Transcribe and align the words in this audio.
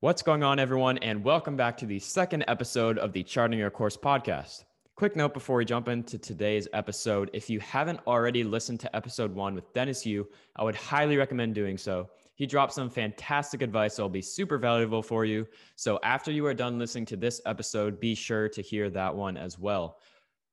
What's 0.00 0.22
going 0.22 0.44
on, 0.44 0.60
everyone, 0.60 0.98
and 0.98 1.24
welcome 1.24 1.56
back 1.56 1.76
to 1.78 1.84
the 1.84 1.98
second 1.98 2.44
episode 2.46 2.98
of 2.98 3.12
the 3.12 3.24
Charting 3.24 3.58
Your 3.58 3.68
Course 3.68 3.96
podcast. 3.96 4.62
Quick 4.94 5.16
note 5.16 5.34
before 5.34 5.56
we 5.56 5.64
jump 5.64 5.88
into 5.88 6.16
today's 6.16 6.68
episode 6.72 7.30
if 7.32 7.50
you 7.50 7.58
haven't 7.58 7.98
already 8.06 8.44
listened 8.44 8.78
to 8.78 8.94
episode 8.94 9.34
one 9.34 9.56
with 9.56 9.72
Dennis 9.72 10.06
Yu, 10.06 10.24
I 10.54 10.62
would 10.62 10.76
highly 10.76 11.16
recommend 11.16 11.56
doing 11.56 11.76
so. 11.76 12.08
He 12.36 12.46
dropped 12.46 12.74
some 12.74 12.88
fantastic 12.88 13.60
advice 13.60 13.96
that 13.96 14.02
will 14.02 14.08
be 14.08 14.22
super 14.22 14.56
valuable 14.56 15.02
for 15.02 15.24
you. 15.24 15.48
So, 15.74 15.98
after 16.04 16.30
you 16.30 16.46
are 16.46 16.54
done 16.54 16.78
listening 16.78 17.06
to 17.06 17.16
this 17.16 17.40
episode, 17.44 17.98
be 17.98 18.14
sure 18.14 18.48
to 18.50 18.62
hear 18.62 18.90
that 18.90 19.12
one 19.12 19.36
as 19.36 19.58
well. 19.58 19.98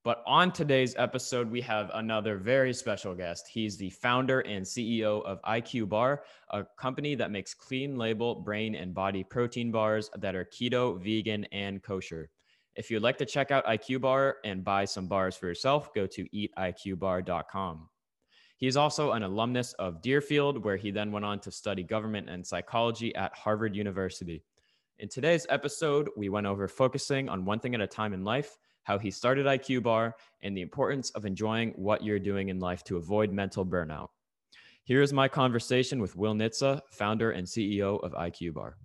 But 0.05 0.21
on 0.27 0.51
today's 0.51 0.93
episode, 0.99 1.49
we 1.49 1.61
have 1.61 1.89
another 1.95 2.37
very 2.37 2.75
special 2.75 3.15
guest. 3.15 3.47
He's 3.51 3.75
the 3.75 3.89
founder 3.89 4.41
and 4.41 4.63
CEO 4.63 5.25
of 5.25 5.41
IQ 5.41 5.89
Bar, 5.89 6.21
a 6.51 6.63
company 6.77 7.15
that 7.15 7.31
makes 7.31 7.55
clean 7.55 7.97
label 7.97 8.35
brain 8.35 8.75
and 8.75 8.93
body 8.93 9.23
protein 9.23 9.71
bars 9.71 10.11
that 10.19 10.35
are 10.35 10.45
keto, 10.45 11.01
vegan, 11.01 11.45
and 11.45 11.81
kosher. 11.81 12.29
If 12.75 12.91
you'd 12.91 13.01
like 13.01 13.17
to 13.17 13.25
check 13.25 13.49
out 13.49 13.65
IQ 13.65 14.01
Bar 14.01 14.37
and 14.45 14.63
buy 14.63 14.85
some 14.85 15.07
bars 15.07 15.35
for 15.35 15.47
yourself, 15.47 15.91
go 15.95 16.05
to 16.05 16.29
eatiqbar.com. 16.29 17.89
He's 18.57 18.77
also 18.77 19.13
an 19.13 19.23
alumnus 19.23 19.73
of 19.73 20.03
Deerfield, 20.03 20.63
where 20.63 20.77
he 20.77 20.91
then 20.91 21.11
went 21.11 21.25
on 21.25 21.39
to 21.39 21.51
study 21.51 21.81
government 21.81 22.29
and 22.29 22.45
psychology 22.45 23.15
at 23.15 23.33
Harvard 23.35 23.75
University. 23.75 24.43
In 24.99 25.09
today's 25.09 25.47
episode, 25.49 26.09
we 26.15 26.29
went 26.29 26.45
over 26.45 26.67
focusing 26.67 27.27
on 27.27 27.43
one 27.43 27.59
thing 27.59 27.73
at 27.73 27.81
a 27.81 27.87
time 27.87 28.13
in 28.13 28.23
life 28.23 28.55
how 28.85 28.97
he 28.97 29.11
started 29.11 29.45
IQ 29.45 29.83
Bar, 29.83 30.15
and 30.41 30.55
the 30.55 30.61
importance 30.61 31.09
of 31.11 31.25
enjoying 31.25 31.71
what 31.75 32.03
you're 32.03 32.19
doing 32.19 32.49
in 32.49 32.59
life 32.59 32.83
to 32.85 32.97
avoid 32.97 33.31
mental 33.31 33.65
burnout. 33.65 34.07
Here 34.83 35.01
is 35.01 35.11
my 35.11 35.27
conversation 35.27 35.99
with 35.99 36.15
Will 36.15 36.35
Nitze, 36.35 36.79
founder 36.91 37.31
and 37.31 37.47
CEO 37.47 38.01
of 38.03 38.13
IQ 38.13 38.53
Bar. 38.53 38.77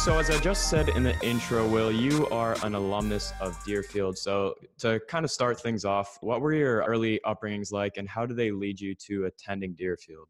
So, 0.00 0.18
as 0.18 0.30
I 0.30 0.38
just 0.38 0.70
said 0.70 0.88
in 0.88 1.02
the 1.02 1.14
intro, 1.20 1.68
Will, 1.68 1.92
you 1.92 2.26
are 2.28 2.56
an 2.64 2.74
alumnus 2.74 3.34
of 3.38 3.62
Deerfield. 3.64 4.16
So, 4.16 4.54
to 4.78 4.98
kind 5.08 5.26
of 5.26 5.30
start 5.30 5.60
things 5.60 5.84
off, 5.84 6.16
what 6.22 6.40
were 6.40 6.54
your 6.54 6.82
early 6.84 7.20
upbringings 7.26 7.70
like 7.70 7.98
and 7.98 8.08
how 8.08 8.24
did 8.24 8.38
they 8.38 8.50
lead 8.50 8.80
you 8.80 8.94
to 8.94 9.26
attending 9.26 9.74
Deerfield? 9.74 10.26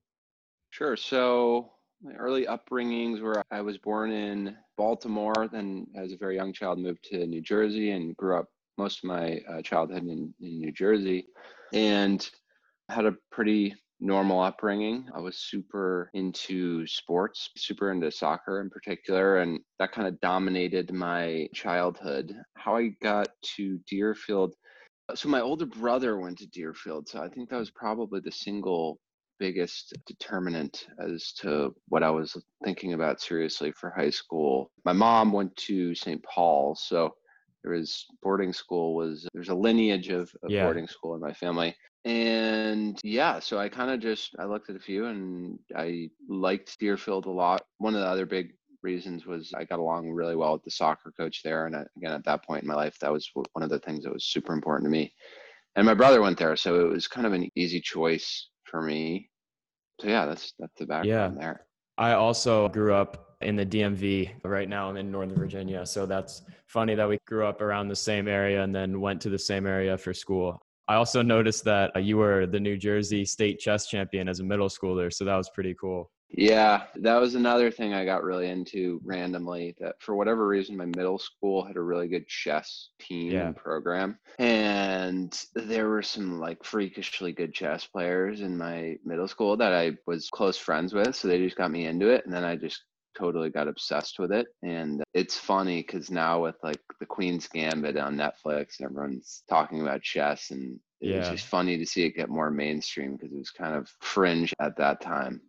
Sure. 0.71 0.97
So, 0.97 1.71
my 2.03 2.15
early 2.15 2.47
upbringings 2.47 3.21
were 3.21 3.45
I 3.53 3.61
was 3.61 3.79
born 3.79 4.11
in 4.11 4.57
Baltimore, 4.77 5.49
then 5.53 5.87
as 5.95 6.11
a 6.11 6.17
very 6.17 6.35
young 6.35 6.53
child 6.53 6.81
moved 6.81 7.05
to 7.11 7.25
New 7.25 7.41
Jersey 7.41 7.93
and 7.93 8.17
grew 8.17 8.37
up 8.41 8.47
most 8.77 9.05
of 9.05 9.09
my 9.09 9.41
uh, 9.49 9.63
childhood 9.63 10.03
in, 10.03 10.35
in 10.41 10.59
New 10.59 10.73
Jersey 10.73 11.29
and 11.73 12.29
had 12.89 13.07
a 13.07 13.15
pretty 13.31 13.77
normal 14.01 14.41
upbringing. 14.41 15.09
I 15.15 15.21
was 15.21 15.39
super 15.39 16.11
into 16.15 16.87
sports, 16.87 17.51
super 17.57 17.93
into 17.93 18.11
soccer 18.11 18.61
in 18.61 18.71
particular, 18.71 19.39
and 19.39 19.61
that 19.79 19.93
kind 19.93 20.09
of 20.09 20.21
dominated 20.21 20.93
my 20.93 21.49
childhood. 21.55 22.35
How 22.55 22.77
I 22.77 22.89
got 23.03 23.29
to 23.57 23.79
Deerfield. 23.89 24.55
Uh, 25.09 25.15
so, 25.15 25.29
my 25.29 25.41
older 25.41 25.67
brother 25.67 26.19
went 26.19 26.39
to 26.39 26.47
Deerfield. 26.47 27.09
So, 27.09 27.23
I 27.23 27.29
think 27.29 27.51
that 27.51 27.59
was 27.59 27.71
probably 27.71 28.21
the 28.21 28.33
single 28.33 28.99
biggest 29.39 29.97
determinant 30.07 30.87
as 30.99 31.33
to 31.33 31.75
what 31.89 32.03
I 32.03 32.11
was 32.11 32.37
thinking 32.65 32.93
about 32.93 33.21
seriously 33.21 33.73
for 33.73 33.91
high 33.91 34.11
school. 34.11 34.71
My 34.85 34.93
mom 34.93 35.33
went 35.33 35.55
to 35.57 35.95
St. 35.95 36.23
Paul. 36.23 36.75
So, 36.75 37.15
there 37.63 37.73
was 37.73 38.07
boarding 38.23 38.55
school 38.55 38.95
was 38.95 39.29
there's 39.35 39.51
a 39.51 39.55
lineage 39.55 40.09
of, 40.09 40.33
of 40.43 40.51
yeah. 40.51 40.65
boarding 40.65 40.87
school 40.87 41.15
in 41.15 41.21
my 41.21 41.33
family 41.35 41.75
and 42.05 42.99
yeah 43.05 43.39
so 43.39 43.59
i 43.59 43.69
kind 43.69 43.91
of 43.91 44.01
just 44.01 44.35
i 44.39 44.45
looked 44.45 44.71
at 44.71 44.77
a 44.77 44.81
few 44.81 45.07
and 45.07 45.59
i 45.77 46.09
liked 46.29 46.79
deerfield 46.79 47.27
a 47.27 47.31
lot 47.31 47.63
one 47.79 47.95
of 47.95 48.01
the 48.01 48.07
other 48.07 48.25
big 48.25 48.53
reasons 48.83 49.27
was 49.27 49.53
i 49.55 49.65
got 49.65 49.79
along 49.79 50.11
really 50.11 50.35
well 50.35 50.55
with 50.55 50.63
the 50.65 50.71
soccer 50.71 51.13
coach 51.19 51.43
there 51.43 51.67
and 51.67 51.77
uh, 51.77 51.85
again 51.99 52.13
at 52.13 52.25
that 52.25 52.43
point 52.45 52.63
in 52.63 52.69
my 52.69 52.75
life 52.75 52.97
that 53.01 53.13
was 53.13 53.31
one 53.35 53.63
of 53.63 53.69
the 53.69 53.79
things 53.81 54.05
that 54.05 54.13
was 54.13 54.25
super 54.25 54.55
important 54.55 54.87
to 54.87 54.91
me 54.91 55.13
and 55.77 55.85
my 55.85 55.93
brother 55.93 56.23
went 56.23 56.39
there 56.39 56.57
so 56.57 56.81
it 56.81 56.91
was 56.91 57.07
kind 57.07 57.27
of 57.27 57.35
an 57.35 57.51
easy 57.55 57.81
choice 57.81 58.49
for 58.65 58.81
me 58.81 59.29
so 60.01 60.09
yeah 60.09 60.25
that's 60.25 60.55
that's 60.59 60.79
the 60.79 60.87
background 60.87 61.37
yeah. 61.37 61.41
there 61.43 61.67
i 61.99 62.13
also 62.13 62.67
grew 62.71 62.95
up 62.95 63.31
in 63.41 63.57
the 63.57 63.65
DMV. 63.65 64.33
Right 64.45 64.69
now, 64.69 64.89
I'm 64.89 64.97
in 64.97 65.11
Northern 65.11 65.37
Virginia. 65.37 65.87
So 65.87 66.07
that's 66.07 66.43
funny 66.67 66.95
that 66.95 67.09
we 67.09 67.19
grew 67.27 67.47
up 67.47 67.61
around 67.61 67.89
the 67.89 67.97
same 67.97 68.29
area 68.29 68.63
and 68.63 68.75
then 68.75 69.01
went 69.01 69.21
to 69.23 69.31
the 69.31 69.39
same 69.39 69.67
area 69.67 69.97
for 69.97 70.13
school. 70.13 70.61
I 70.91 70.97
also 70.97 71.23
noticed 71.23 71.63
that 71.67 71.95
uh, 71.95 72.01
you 72.01 72.17
were 72.17 72.47
the 72.47 72.59
New 72.59 72.77
Jersey 72.77 73.25
state 73.25 73.61
chess 73.61 73.87
champion 73.87 74.29
as 74.29 74.41
a 74.41 74.43
middle 74.43 74.67
schooler. 74.69 75.13
So 75.13 75.25
that 75.25 75.37
was 75.37 75.49
pretty 75.49 75.73
cool. 75.81 76.11
Yeah, 76.33 76.83
that 76.97 77.21
was 77.21 77.37
another 77.37 77.71
thing 77.71 77.95
I 77.95 78.05
got 78.05 78.25
really 78.25 78.49
into 78.49 79.01
randomly. 79.05 79.77
That 79.79 79.95
for 80.01 80.17
whatever 80.17 80.49
reason, 80.49 80.77
my 80.77 80.87
middle 80.87 81.19
school 81.19 81.65
had 81.65 81.77
a 81.77 81.81
really 81.81 82.09
good 82.09 82.27
chess 82.27 82.89
team 82.99 83.31
yeah. 83.31 83.53
program, 83.53 84.19
and 84.41 85.33
there 85.55 85.89
were 85.89 86.03
some 86.03 86.41
like 86.41 86.65
freakishly 86.65 87.31
good 87.33 87.55
chess 87.55 87.87
players 87.87 88.41
in 88.41 88.59
my 88.59 88.97
middle 89.05 89.29
school 89.29 89.57
that 89.59 89.73
I 89.73 89.93
was 90.09 90.29
close 90.29 90.57
friends 90.57 90.93
with. 90.93 91.15
So 91.15 91.29
they 91.29 91.39
just 91.39 91.57
got 91.57 91.71
me 91.71 91.87
into 91.87 92.09
it, 92.09 92.25
and 92.25 92.35
then 92.35 92.45
I 92.45 92.57
just 92.57 92.83
totally 93.17 93.51
got 93.51 93.69
obsessed 93.69 94.19
with 94.19 94.33
it. 94.33 94.49
And 94.63 95.03
it's 95.15 95.37
funny 95.37 95.83
because 95.83 96.11
now 96.11 96.43
with 96.43 96.57
like 96.63 96.81
the 96.99 97.07
Queen's 97.07 97.49
Gambit 97.49 97.97
on 97.97 98.17
Netflix, 98.17 98.81
everyone's 98.83 99.43
talking 99.49 99.81
about 99.81 100.03
chess, 100.03 100.51
and 100.51 100.79
yeah. 101.01 101.17
it's 101.17 101.29
just 101.29 101.47
funny 101.47 101.79
to 101.79 101.87
see 101.87 102.05
it 102.05 102.17
get 102.17 102.29
more 102.29 102.51
mainstream 102.51 103.17
because 103.17 103.33
it 103.33 103.39
was 103.39 103.51
kind 103.51 103.75
of 103.75 103.89
fringe 104.01 104.55
at 104.61 104.77
that 104.79 105.01
time. 105.01 105.41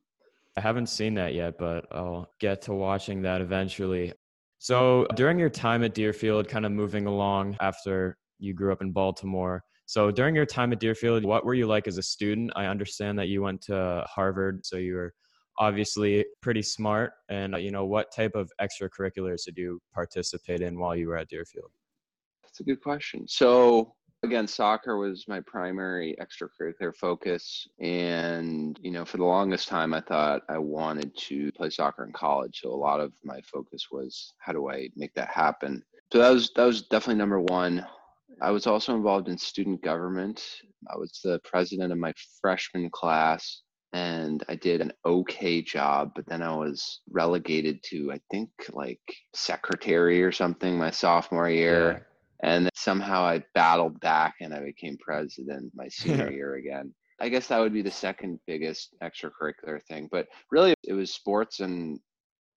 I 0.58 0.62
haven't 0.62 0.88
seen 0.88 1.14
that 1.16 1.34
yet, 1.34 1.58
but 1.58 1.86
I'll 1.92 2.30
get 2.40 2.62
to 2.64 2.74
watching 2.74 3.22
that 3.22 3.42
eventually. 3.42 4.14
So 4.60 5.08
during 5.16 5.40
your 5.40 5.50
time 5.50 5.84
at 5.84 5.94
Deerfield, 5.94 6.48
kind 6.48 6.66
of 6.66 6.72
moving 6.72 7.08
along 7.08 7.58
after 7.62 8.18
you 8.38 8.54
grew 8.54 8.72
up 8.72 8.82
in 8.82 8.92
Baltimore. 8.92 9.64
So 9.86 10.12
during 10.12 10.36
your 10.36 10.46
time 10.46 10.72
at 10.72 10.80
Deerfield, 10.80 11.26
what 11.26 11.46
were 11.46 11.54
you 11.54 11.68
like 11.68 11.88
as 11.88 11.98
a 11.98 12.04
student? 12.04 12.52
I 12.56 12.66
understand 12.66 13.18
that 13.20 13.28
you 13.28 13.42
went 13.42 13.62
to 13.64 14.06
Harvard, 14.08 14.66
so 14.66 14.78
you 14.78 14.96
were 14.96 15.14
obviously 15.62 16.26
pretty 16.42 16.64
smart 16.64 17.14
and 17.30 17.54
uh, 17.54 17.58
you 17.58 17.70
know 17.70 17.86
what 17.86 18.12
type 18.12 18.34
of 18.34 18.52
extracurriculars 18.60 19.46
did 19.46 19.56
you 19.58 19.80
participate 19.94 20.62
in 20.62 20.78
while 20.80 20.96
you 20.96 21.08
were 21.08 21.18
at 21.18 21.30
deerfield? 21.30 21.70
That's 22.44 22.60
a 22.62 22.64
good 22.64 22.82
question. 22.82 23.28
So 23.28 23.94
again 24.24 24.48
soccer 24.48 24.98
was 24.98 25.26
my 25.28 25.40
primary 25.42 26.16
extracurricular 26.22 26.96
focus 26.96 27.68
and 27.80 28.80
you 28.84 28.92
know 28.92 29.04
for 29.04 29.18
the 29.18 29.26
longest 29.26 29.68
time 29.68 29.96
i 29.96 30.02
thought 30.02 30.44
i 30.48 30.60
wanted 30.60 31.12
to 31.18 31.52
play 31.54 31.72
soccer 31.72 32.06
in 32.06 32.14
college 32.14 32.60
so 32.62 32.70
a 32.70 32.76
lot 32.76 33.00
of 33.00 33.12
my 33.24 33.42
focus 33.42 33.88
was 33.92 34.36
how 34.38 34.54
do 34.54 34.70
i 34.70 34.88
make 34.96 35.12
that 35.16 35.30
happen? 35.30 35.84
So 36.12 36.20
that 36.20 36.30
was 36.30 36.52
that 36.56 36.66
was 36.66 36.82
definitely 36.84 37.20
number 37.20 37.40
one. 37.40 37.86
I 38.42 38.52
was 38.52 38.68
also 38.68 38.96
involved 38.96 39.30
in 39.30 39.38
student 39.38 39.82
government. 39.82 40.44
I 40.90 40.98
was 40.98 41.22
the 41.24 41.40
president 41.46 41.94
of 41.94 41.98
my 41.98 42.14
freshman 42.42 42.90
class 42.90 43.62
and 43.94 44.44
I 44.48 44.56
did 44.56 44.82
an 44.82 44.94
okay 45.06 45.62
job, 45.62 46.12
but 46.16 46.26
then 46.26 46.42
I 46.42 46.56
was 46.56 47.02
relegated 47.10 47.84
to, 47.90 48.12
I 48.12 48.20
think, 48.32 48.50
like 48.72 49.02
secretary 49.36 50.24
or 50.24 50.32
something 50.32 50.78
my 50.78 50.92
sophomore 50.92 51.50
year. 51.50 51.92
Yeah. 52.44 52.50
And 52.50 52.70
somehow 52.74 53.24
I 53.24 53.44
battled 53.54 54.00
back 54.00 54.36
and 54.40 54.54
I 54.54 54.62
became 54.62 54.98
president 54.98 55.72
my 55.76 55.90
senior 55.90 56.32
year 56.32 56.56
again. 56.56 56.94
I 57.20 57.30
guess 57.30 57.48
that 57.48 57.60
would 57.60 57.74
be 57.74 57.84
the 57.84 57.92
second 57.92 58.40
biggest 58.48 58.96
extracurricular 59.04 59.84
thing. 59.84 60.10
But 60.12 60.28
really, 60.50 60.74
it 60.84 60.94
was 60.94 61.14
sports 61.14 61.60
and 61.60 62.00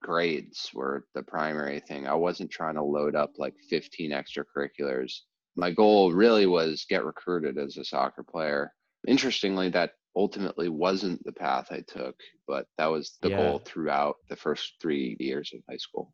grades 0.02 0.70
were 0.72 1.04
the 1.14 1.22
primary 1.22 1.80
thing. 1.80 2.06
I 2.06 2.14
wasn't 2.14 2.50
trying 2.50 2.76
to 2.76 2.82
load 2.82 3.16
up 3.16 3.32
like 3.38 3.54
15 3.68 4.12
extracurriculars. 4.12 5.12
My 5.56 5.70
goal 5.70 6.12
really 6.12 6.46
was 6.46 6.86
get 6.88 7.04
recruited 7.04 7.58
as 7.58 7.76
a 7.76 7.84
soccer 7.84 8.22
player. 8.22 8.72
Interestingly, 9.06 9.68
that 9.70 9.92
ultimately 10.16 10.68
wasn't 10.68 11.22
the 11.24 11.32
path 11.32 11.68
I 11.70 11.82
took, 11.86 12.16
but 12.46 12.66
that 12.78 12.86
was 12.86 13.18
the 13.22 13.30
yeah. 13.30 13.36
goal 13.36 13.62
throughout 13.64 14.16
the 14.28 14.36
first 14.36 14.74
three 14.80 15.16
years 15.18 15.52
of 15.54 15.60
high 15.68 15.76
school. 15.76 16.12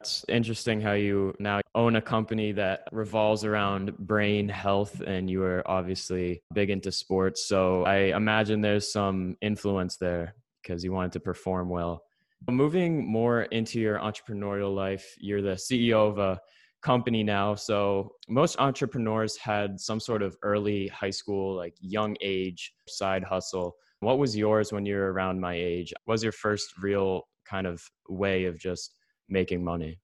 It's 0.00 0.24
interesting 0.28 0.80
how 0.80 0.94
you 0.94 1.32
now 1.38 1.60
own 1.76 1.94
a 1.94 2.02
company 2.02 2.50
that 2.52 2.88
revolves 2.90 3.44
around 3.44 3.96
brain 3.98 4.48
health, 4.48 5.00
and 5.00 5.30
you 5.30 5.44
are 5.44 5.62
obviously 5.64 6.42
big 6.52 6.70
into 6.70 6.90
sports. 6.90 7.46
So 7.46 7.84
I 7.84 8.16
imagine 8.16 8.60
there's 8.60 8.92
some 8.92 9.36
influence 9.40 9.98
there 9.98 10.34
because 10.60 10.82
you 10.82 10.92
wanted 10.92 11.12
to 11.12 11.20
perform 11.20 11.68
well. 11.68 12.02
Moving 12.50 13.06
more 13.06 13.42
into 13.42 13.78
your 13.78 14.00
entrepreneurial 14.00 14.74
life, 14.74 15.14
you're 15.20 15.42
the 15.42 15.54
CEO 15.54 16.10
of 16.10 16.18
a 16.18 16.40
company 16.82 17.22
now. 17.22 17.54
So 17.54 18.12
most 18.28 18.58
entrepreneurs 18.58 19.36
had 19.36 19.80
some 19.80 20.00
sort 20.00 20.22
of 20.22 20.36
early 20.42 20.88
high 20.88 21.10
school, 21.10 21.56
like 21.56 21.74
young 21.80 22.16
age 22.20 22.72
side 22.88 23.24
hustle. 23.24 23.76
What 24.00 24.18
was 24.18 24.36
yours 24.36 24.72
when 24.72 24.84
you 24.84 24.96
were 24.96 25.12
around 25.12 25.40
my 25.40 25.54
age? 25.54 25.92
What 26.04 26.14
was 26.14 26.22
your 26.22 26.32
first 26.32 26.74
real 26.80 27.22
kind 27.44 27.66
of 27.66 27.82
way 28.08 28.44
of 28.46 28.58
just 28.58 28.94
making 29.28 29.64
money? 29.64 30.00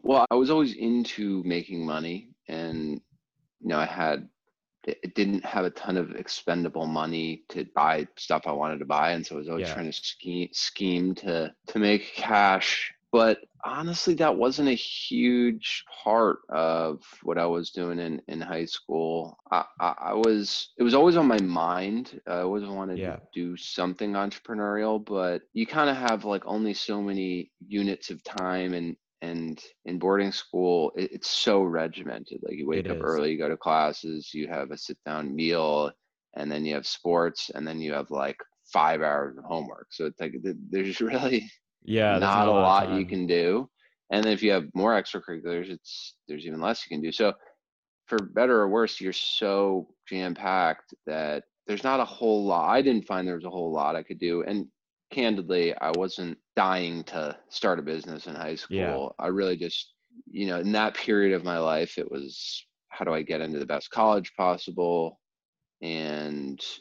Well, 0.00 0.26
I 0.30 0.34
was 0.34 0.50
always 0.50 0.74
into 0.74 1.42
making 1.44 1.84
money 1.84 2.30
and 2.48 3.00
you 3.60 3.68
know, 3.68 3.78
I 3.78 3.86
had 3.86 4.28
it 4.84 5.14
didn't 5.14 5.44
have 5.44 5.64
a 5.64 5.70
ton 5.70 5.96
of 5.96 6.10
expendable 6.16 6.86
money 6.86 7.44
to 7.50 7.64
buy 7.74 8.06
stuff 8.16 8.42
I 8.46 8.52
wanted 8.52 8.78
to 8.80 8.84
buy, 8.84 9.12
and 9.12 9.24
so 9.24 9.36
I 9.36 9.38
was 9.38 9.48
always 9.48 9.68
yeah. 9.68 9.74
trying 9.74 9.86
to 9.86 9.92
scheme 9.92 10.48
scheme 10.52 11.14
to 11.16 11.52
to 11.68 11.78
make 11.78 12.14
cash. 12.14 12.92
But 13.12 13.40
honestly, 13.62 14.14
that 14.14 14.36
wasn't 14.36 14.70
a 14.70 14.74
huge 14.74 15.84
part 16.02 16.38
of 16.48 17.02
what 17.22 17.36
I 17.36 17.44
was 17.44 17.70
doing 17.70 17.98
in, 17.98 18.22
in 18.26 18.40
high 18.40 18.64
school. 18.64 19.36
I, 19.50 19.64
I, 19.78 19.94
I 20.00 20.14
was 20.14 20.70
it 20.78 20.82
was 20.82 20.94
always 20.94 21.16
on 21.16 21.26
my 21.26 21.40
mind. 21.40 22.20
I 22.26 22.38
always 22.38 22.64
wanted 22.64 22.98
yeah. 22.98 23.16
to 23.16 23.22
do 23.34 23.56
something 23.58 24.12
entrepreneurial, 24.12 25.04
but 25.04 25.42
you 25.52 25.66
kind 25.66 25.90
of 25.90 25.96
have 25.96 26.24
like 26.24 26.42
only 26.46 26.72
so 26.72 27.02
many 27.02 27.52
units 27.68 28.10
of 28.10 28.24
time 28.24 28.72
and 28.72 28.96
and 29.20 29.62
in 29.84 30.00
boarding 30.00 30.32
school 30.32 30.92
it, 30.96 31.12
it's 31.12 31.30
so 31.30 31.62
regimented 31.62 32.40
like 32.42 32.56
you 32.56 32.66
wake 32.66 32.86
it 32.86 32.90
up 32.90 32.96
is. 32.96 33.02
early 33.04 33.30
you 33.30 33.38
go 33.38 33.48
to 33.48 33.56
classes 33.56 34.34
you 34.34 34.48
have 34.48 34.72
a 34.72 34.76
sit 34.76 34.98
down 35.06 35.32
meal 35.32 35.92
and 36.34 36.50
then 36.50 36.64
you 36.64 36.74
have 36.74 36.86
sports 36.86 37.48
and 37.54 37.66
then 37.66 37.80
you 37.80 37.92
have 37.92 38.10
like 38.10 38.36
five 38.72 39.00
hours 39.00 39.38
of 39.38 39.44
homework 39.44 39.86
so 39.90 40.06
it's 40.06 40.20
like 40.20 40.34
there's 40.70 41.00
really 41.00 41.48
yeah 41.84 42.18
not, 42.18 42.48
a 42.48 42.50
lot 42.50 42.92
you 42.92 43.06
can 43.06 43.26
do 43.26 43.68
and 44.10 44.24
then 44.24 44.32
if 44.32 44.42
you 44.42 44.50
have 44.50 44.64
more 44.74 44.92
extracurriculars 44.92 45.70
it's 45.70 46.16
there's 46.28 46.46
even 46.46 46.60
less 46.60 46.84
you 46.88 46.94
can 46.94 47.02
do 47.02 47.12
so 47.12 47.32
for 48.06 48.18
better 48.18 48.60
or 48.60 48.68
worse 48.68 49.00
you're 49.00 49.12
so 49.12 49.88
jam 50.08 50.34
packed 50.34 50.94
that 51.06 51.44
there's 51.66 51.84
not 51.84 52.00
a 52.00 52.04
whole 52.04 52.44
lot 52.44 52.70
i 52.70 52.82
didn't 52.82 53.06
find 53.06 53.26
there 53.26 53.36
was 53.36 53.44
a 53.44 53.50
whole 53.50 53.72
lot 53.72 53.96
i 53.96 54.02
could 54.02 54.18
do 54.18 54.42
and 54.42 54.66
candidly, 55.12 55.74
I 55.76 55.92
wasn't 55.94 56.38
dying 56.56 57.04
to 57.04 57.36
start 57.50 57.78
a 57.78 57.82
business 57.82 58.26
in 58.26 58.34
high 58.34 58.56
school. 58.56 59.14
Yeah. 59.18 59.24
I 59.24 59.28
really 59.28 59.56
just, 59.56 59.92
you 60.26 60.46
know, 60.46 60.58
in 60.58 60.72
that 60.72 60.94
period 60.94 61.34
of 61.34 61.44
my 61.44 61.58
life, 61.58 61.98
it 61.98 62.10
was 62.10 62.66
how 62.88 63.04
do 63.04 63.14
I 63.14 63.22
get 63.22 63.40
into 63.40 63.58
the 63.58 63.66
best 63.66 63.90
college 63.90 64.32
possible? 64.36 65.20
And 65.82 66.21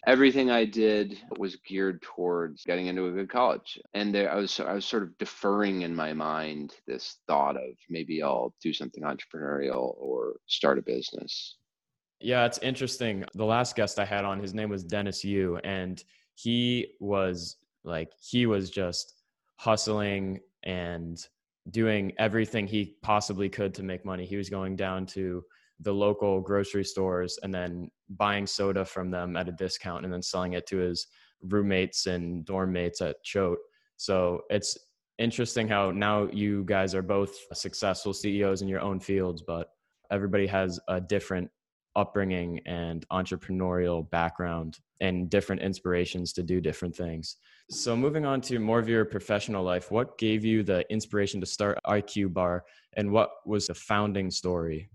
everything 0.08 0.50
I 0.50 0.66
did 0.66 1.18
was 1.38 1.58
geared 1.68 2.02
towards 2.02 2.64
getting 2.64 2.88
into 2.88 3.08
a 3.08 3.12
good 3.12 3.30
college. 3.30 3.80
And 3.94 4.14
there, 4.14 4.32
I 4.32 4.36
was, 4.36 4.60
I 4.60 4.74
was 4.74 4.86
sort 4.86 5.04
of 5.04 5.18
deferring 5.18 5.82
in 5.82 5.96
my 5.96 6.14
mind 6.14 6.74
this 6.88 7.18
thought 7.28 7.56
of 7.56 7.72
maybe 7.90 8.22
I'll 8.22 8.54
do 8.62 8.74
something 8.74 9.04
entrepreneurial 9.04 9.96
or 9.98 10.36
start 10.48 10.78
a 10.78 10.82
business. 10.82 11.58
Yeah, 12.20 12.46
it's 12.46 12.60
interesting. 12.60 13.26
The 13.34 13.46
last 13.46 13.76
guest 13.76 14.00
I 14.00 14.06
had 14.06 14.26
on, 14.26 14.40
his 14.40 14.54
name 14.54 14.70
was 14.70 14.84
Dennis 14.84 15.24
Yu, 15.24 15.58
and 15.64 16.04
he 16.36 16.94
was 17.00 17.58
like 17.84 18.12
he 18.22 18.46
was 18.46 18.70
just 18.70 19.16
hustling 19.56 20.40
and 20.64 21.18
doing 21.72 22.12
everything 22.18 22.68
he 22.68 22.96
possibly 23.02 23.50
could 23.50 23.74
to 23.76 23.84
make 23.84 24.06
money. 24.06 24.26
He 24.26 24.38
was 24.38 24.50
going 24.50 24.76
down 24.76 25.06
to 25.08 25.44
the 25.82 25.94
local 25.94 26.42
grocery 26.42 26.84
stores 26.84 27.40
and 27.44 27.54
then 27.54 27.90
buying 28.10 28.46
soda 28.46 28.86
from 28.86 29.10
them 29.12 29.36
at 29.36 29.50
a 29.50 29.54
discount 29.54 30.06
and 30.06 30.14
then 30.14 30.22
selling 30.22 30.54
it 30.54 30.68
to 30.68 30.78
his 30.78 31.08
roommates 31.44 32.06
and 32.06 32.46
dorm 32.46 32.72
mates 32.72 33.02
at 33.02 33.24
Choate. 33.24 33.60
So 33.98 34.42
it's 34.50 34.78
interesting 35.18 35.68
how 35.68 35.92
now 35.92 36.28
you 36.32 36.64
guys 36.66 36.96
are 36.96 37.02
both 37.02 37.36
successful 37.54 38.14
CEOs 38.14 38.62
in 38.62 38.68
your 38.68 38.82
own 38.82 39.00
fields, 39.00 39.42
but 39.42 39.70
everybody 40.12 40.48
has 40.48 40.80
a 40.88 41.00
different 41.00 41.50
upbringing 41.96 42.60
and 42.66 43.06
entrepreneurial 43.12 44.10
background 44.10 44.80
and 45.02 45.30
different 45.30 45.62
inspirations 45.62 46.32
to 46.34 46.44
do 46.44 46.62
different 46.62 46.96
things. 46.96 47.38
So, 47.70 47.96
moving 47.96 48.26
on 48.26 48.42
to 48.42 48.60
more 48.60 48.80
of 48.80 48.88
your 48.88 49.04
professional 49.06 49.64
life, 49.64 49.92
what 49.92 50.18
gave 50.18 50.46
you 50.46 50.64
the 50.64 50.86
inspiration 50.92 51.40
to 51.42 51.46
start 51.46 51.80
IQ 51.86 52.34
Bar 52.34 52.64
and 52.94 53.12
what 53.12 53.32
was 53.46 53.68
the 53.68 53.74
founding 53.74 54.32
story? 54.32 54.90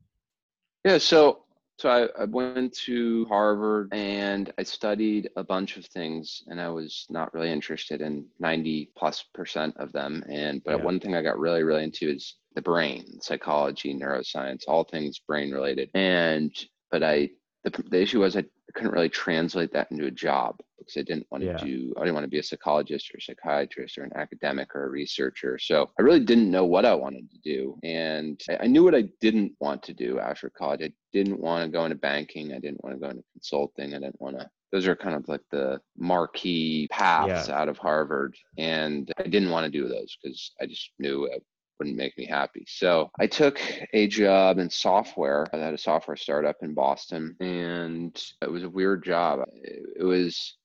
Yeah, 0.86 0.98
so 0.98 1.42
so 1.78 1.90
I, 1.90 2.22
I, 2.22 2.26
went 2.26 2.72
to 2.84 3.24
Harvard 3.24 3.92
and 3.92 4.52
I 4.56 4.62
studied 4.62 5.28
a 5.36 5.42
bunch 5.42 5.76
of 5.76 5.84
things 5.86 6.44
and 6.46 6.60
I 6.60 6.68
was 6.68 7.06
not 7.10 7.34
really 7.34 7.50
interested 7.50 8.00
in 8.00 8.24
90 8.38 8.92
plus 8.96 9.24
percent 9.34 9.76
of 9.78 9.90
them. 9.90 10.22
And 10.30 10.62
but 10.62 10.78
yeah. 10.78 10.84
one 10.84 11.00
thing 11.00 11.16
I 11.16 11.22
got 11.22 11.40
really, 11.40 11.64
really 11.64 11.82
into 11.82 12.08
is 12.08 12.36
the 12.54 12.62
brain, 12.62 13.20
psychology, 13.20 13.92
neuroscience, 13.92 14.62
all 14.68 14.84
things 14.84 15.18
brain 15.18 15.50
related. 15.50 15.90
And 15.94 16.54
but 16.92 17.02
I 17.02 17.30
the, 17.72 17.82
the 17.90 18.00
issue 18.00 18.20
was 18.20 18.36
I 18.36 18.44
couldn't 18.74 18.92
really 18.92 19.08
translate 19.08 19.72
that 19.72 19.90
into 19.90 20.06
a 20.06 20.10
job 20.10 20.58
because 20.78 20.96
I 20.96 21.02
didn't 21.02 21.26
want 21.30 21.42
to 21.42 21.48
yeah. 21.48 21.56
do 21.56 21.94
I 21.96 22.00
didn't 22.00 22.14
want 22.14 22.24
to 22.24 22.30
be 22.30 22.38
a 22.38 22.42
psychologist 22.42 23.10
or 23.12 23.18
a 23.18 23.20
psychiatrist 23.20 23.98
or 23.98 24.04
an 24.04 24.12
academic 24.14 24.74
or 24.74 24.84
a 24.84 24.90
researcher. 24.90 25.58
So 25.58 25.90
I 25.98 26.02
really 26.02 26.20
didn't 26.20 26.50
know 26.50 26.64
what 26.64 26.84
I 26.84 26.94
wanted 26.94 27.30
to 27.30 27.38
do. 27.38 27.78
And 27.82 28.40
I, 28.48 28.64
I 28.64 28.66
knew 28.66 28.84
what 28.84 28.94
I 28.94 29.04
didn't 29.20 29.52
want 29.60 29.82
to 29.84 29.94
do 29.94 30.18
after 30.18 30.50
college. 30.50 30.82
I 30.82 30.92
didn't 31.12 31.40
want 31.40 31.64
to 31.64 31.70
go 31.70 31.84
into 31.84 31.96
banking. 31.96 32.52
I 32.52 32.58
didn't 32.58 32.82
want 32.84 32.96
to 32.96 33.00
go 33.00 33.10
into 33.10 33.24
consulting. 33.32 33.94
I 33.94 33.98
didn't 33.98 34.20
want 34.20 34.38
to 34.38 34.48
those 34.72 34.88
are 34.88 34.96
kind 34.96 35.14
of 35.14 35.28
like 35.28 35.42
the 35.50 35.80
marquee 35.96 36.88
paths 36.90 37.48
yeah. 37.48 37.58
out 37.58 37.68
of 37.68 37.78
Harvard. 37.78 38.36
And 38.58 39.10
I 39.18 39.22
didn't 39.22 39.50
want 39.50 39.64
to 39.64 39.70
do 39.70 39.88
those 39.88 40.16
because 40.22 40.52
I 40.60 40.66
just 40.66 40.90
knew 40.98 41.30
wouldn't 41.78 41.96
make 41.96 42.16
me 42.16 42.26
happy. 42.26 42.64
So 42.68 43.10
I 43.18 43.26
took 43.26 43.60
a 43.92 44.06
job 44.06 44.58
in 44.58 44.70
software. 44.70 45.46
I 45.52 45.58
had 45.58 45.74
a 45.74 45.78
software 45.78 46.16
startup 46.16 46.56
in 46.62 46.74
Boston, 46.74 47.36
and 47.40 48.16
it 48.42 48.50
was 48.50 48.64
a 48.64 48.70
weird 48.70 49.04
job. 49.04 49.40
It 49.62 50.04
was 50.04 50.56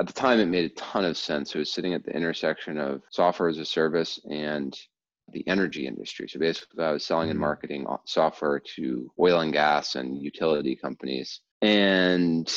at 0.00 0.06
the 0.06 0.12
time 0.12 0.38
it 0.38 0.46
made 0.46 0.70
a 0.70 0.74
ton 0.74 1.04
of 1.04 1.16
sense. 1.16 1.54
It 1.54 1.58
was 1.58 1.72
sitting 1.72 1.94
at 1.94 2.04
the 2.04 2.16
intersection 2.16 2.78
of 2.78 3.02
software 3.10 3.48
as 3.48 3.58
a 3.58 3.64
service 3.64 4.18
and 4.30 4.78
the 5.32 5.46
energy 5.46 5.86
industry. 5.86 6.28
So 6.28 6.38
basically, 6.38 6.84
I 6.84 6.92
was 6.92 7.04
selling 7.04 7.30
and 7.30 7.36
mm-hmm. 7.36 7.42
marketing 7.42 7.86
software 8.04 8.60
to 8.76 9.10
oil 9.18 9.40
and 9.40 9.52
gas 9.52 9.94
and 9.94 10.20
utility 10.20 10.74
companies. 10.76 11.40
And 11.62 12.50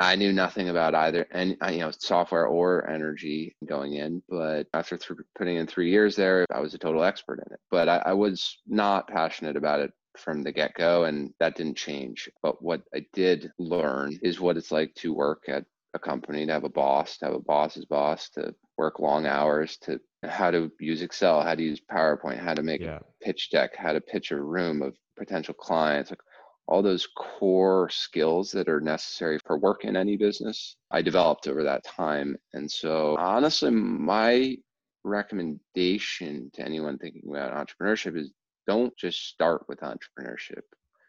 I 0.00 0.16
knew 0.16 0.32
nothing 0.32 0.70
about 0.70 0.94
either, 0.94 1.26
and 1.30 1.58
uh, 1.62 1.68
you 1.68 1.80
know, 1.80 1.90
software 1.90 2.46
or 2.46 2.88
energy 2.88 3.54
going 3.66 3.94
in. 3.94 4.22
But 4.30 4.66
after 4.72 4.96
th- 4.96 5.20
putting 5.36 5.56
in 5.56 5.66
three 5.66 5.90
years 5.90 6.16
there, 6.16 6.46
I 6.50 6.60
was 6.60 6.72
a 6.72 6.78
total 6.78 7.04
expert 7.04 7.44
in 7.46 7.52
it. 7.52 7.60
But 7.70 7.88
I, 7.90 8.02
I 8.06 8.12
was 8.14 8.58
not 8.66 9.08
passionate 9.08 9.56
about 9.56 9.80
it 9.80 9.92
from 10.16 10.42
the 10.42 10.52
get 10.52 10.72
go, 10.74 11.04
and 11.04 11.34
that 11.38 11.54
didn't 11.54 11.76
change. 11.76 12.30
But 12.42 12.62
what 12.62 12.80
I 12.94 13.04
did 13.12 13.52
learn 13.58 14.18
is 14.22 14.40
what 14.40 14.56
it's 14.56 14.72
like 14.72 14.94
to 14.96 15.12
work 15.12 15.44
at 15.48 15.66
a 15.92 15.98
company, 15.98 16.46
to 16.46 16.52
have 16.52 16.64
a 16.64 16.70
boss, 16.70 17.18
to 17.18 17.26
have 17.26 17.34
a 17.34 17.40
boss's 17.40 17.84
boss, 17.84 18.30
to 18.30 18.54
work 18.78 19.00
long 19.00 19.26
hours, 19.26 19.76
to 19.82 20.00
how 20.24 20.50
to 20.50 20.72
use 20.80 21.02
Excel, 21.02 21.42
how 21.42 21.54
to 21.54 21.62
use 21.62 21.80
PowerPoint, 21.92 22.38
how 22.38 22.54
to 22.54 22.62
make 22.62 22.80
yeah. 22.80 23.00
a 23.00 23.24
pitch 23.24 23.50
deck, 23.50 23.76
how 23.76 23.92
to 23.92 24.00
pitch 24.00 24.30
a 24.30 24.40
room 24.40 24.80
of 24.80 24.96
potential 25.18 25.52
clients. 25.54 26.10
Like 26.10 26.20
all 26.70 26.82
those 26.82 27.08
core 27.16 27.90
skills 27.90 28.52
that 28.52 28.68
are 28.68 28.80
necessary 28.80 29.38
for 29.44 29.58
work 29.58 29.84
in 29.84 29.96
any 29.96 30.16
business, 30.16 30.76
I 30.90 31.02
developed 31.02 31.48
over 31.48 31.64
that 31.64 31.84
time. 31.84 32.36
And 32.52 32.70
so, 32.70 33.16
honestly, 33.18 33.70
my 33.70 34.56
recommendation 35.02 36.50
to 36.54 36.62
anyone 36.62 36.96
thinking 36.98 37.28
about 37.28 37.52
entrepreneurship 37.52 38.16
is 38.16 38.30
don't 38.66 38.96
just 38.96 39.26
start 39.28 39.64
with 39.68 39.80
entrepreneurship. 39.80 40.62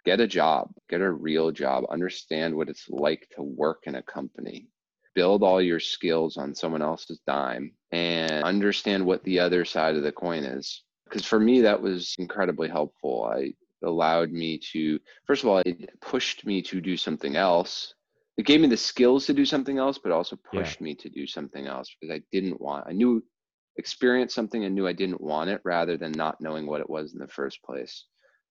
Get 0.03 0.19
a 0.19 0.27
job, 0.27 0.71
get 0.89 1.01
a 1.01 1.11
real 1.11 1.51
job, 1.51 1.83
understand 1.91 2.55
what 2.55 2.69
it's 2.69 2.89
like 2.89 3.27
to 3.35 3.43
work 3.43 3.83
in 3.83 3.95
a 3.95 4.03
company. 4.03 4.67
Build 5.13 5.43
all 5.43 5.61
your 5.61 5.79
skills 5.79 6.37
on 6.37 6.55
someone 6.55 6.81
else's 6.81 7.19
dime 7.27 7.71
and 7.91 8.43
understand 8.43 9.05
what 9.05 9.23
the 9.25 9.39
other 9.39 9.63
side 9.63 9.95
of 9.95 10.01
the 10.01 10.11
coin 10.11 10.43
is 10.43 10.83
because 11.11 11.25
for 11.25 11.39
me 11.39 11.59
that 11.61 11.81
was 11.81 12.15
incredibly 12.19 12.69
helpful 12.69 13.29
i 13.35 13.51
allowed 13.83 14.31
me 14.31 14.57
to 14.71 14.99
first 15.25 15.43
of 15.43 15.49
all 15.49 15.59
it 15.59 15.89
pushed 16.01 16.45
me 16.45 16.61
to 16.63 16.81
do 16.81 16.97
something 16.97 17.35
else. 17.35 17.93
It 18.37 18.45
gave 18.45 18.61
me 18.61 18.67
the 18.67 18.77
skills 18.77 19.25
to 19.25 19.33
do 19.33 19.45
something 19.45 19.77
else 19.77 19.97
but 19.97 20.11
also 20.11 20.35
pushed 20.35 20.79
yeah. 20.79 20.85
me 20.85 20.95
to 20.95 21.09
do 21.09 21.27
something 21.27 21.67
else 21.67 21.93
because 21.99 22.15
i 22.15 22.21
didn't 22.31 22.59
want 22.59 22.87
i 22.87 22.91
knew 22.91 23.23
experienced 23.77 24.35
something 24.35 24.65
and 24.65 24.73
knew 24.73 24.87
i 24.87 24.93
didn't 24.93 25.21
want 25.21 25.49
it 25.49 25.61
rather 25.63 25.97
than 25.97 26.11
not 26.13 26.41
knowing 26.41 26.65
what 26.65 26.81
it 26.81 26.89
was 26.89 27.13
in 27.13 27.19
the 27.19 27.27
first 27.27 27.61
place. 27.63 28.05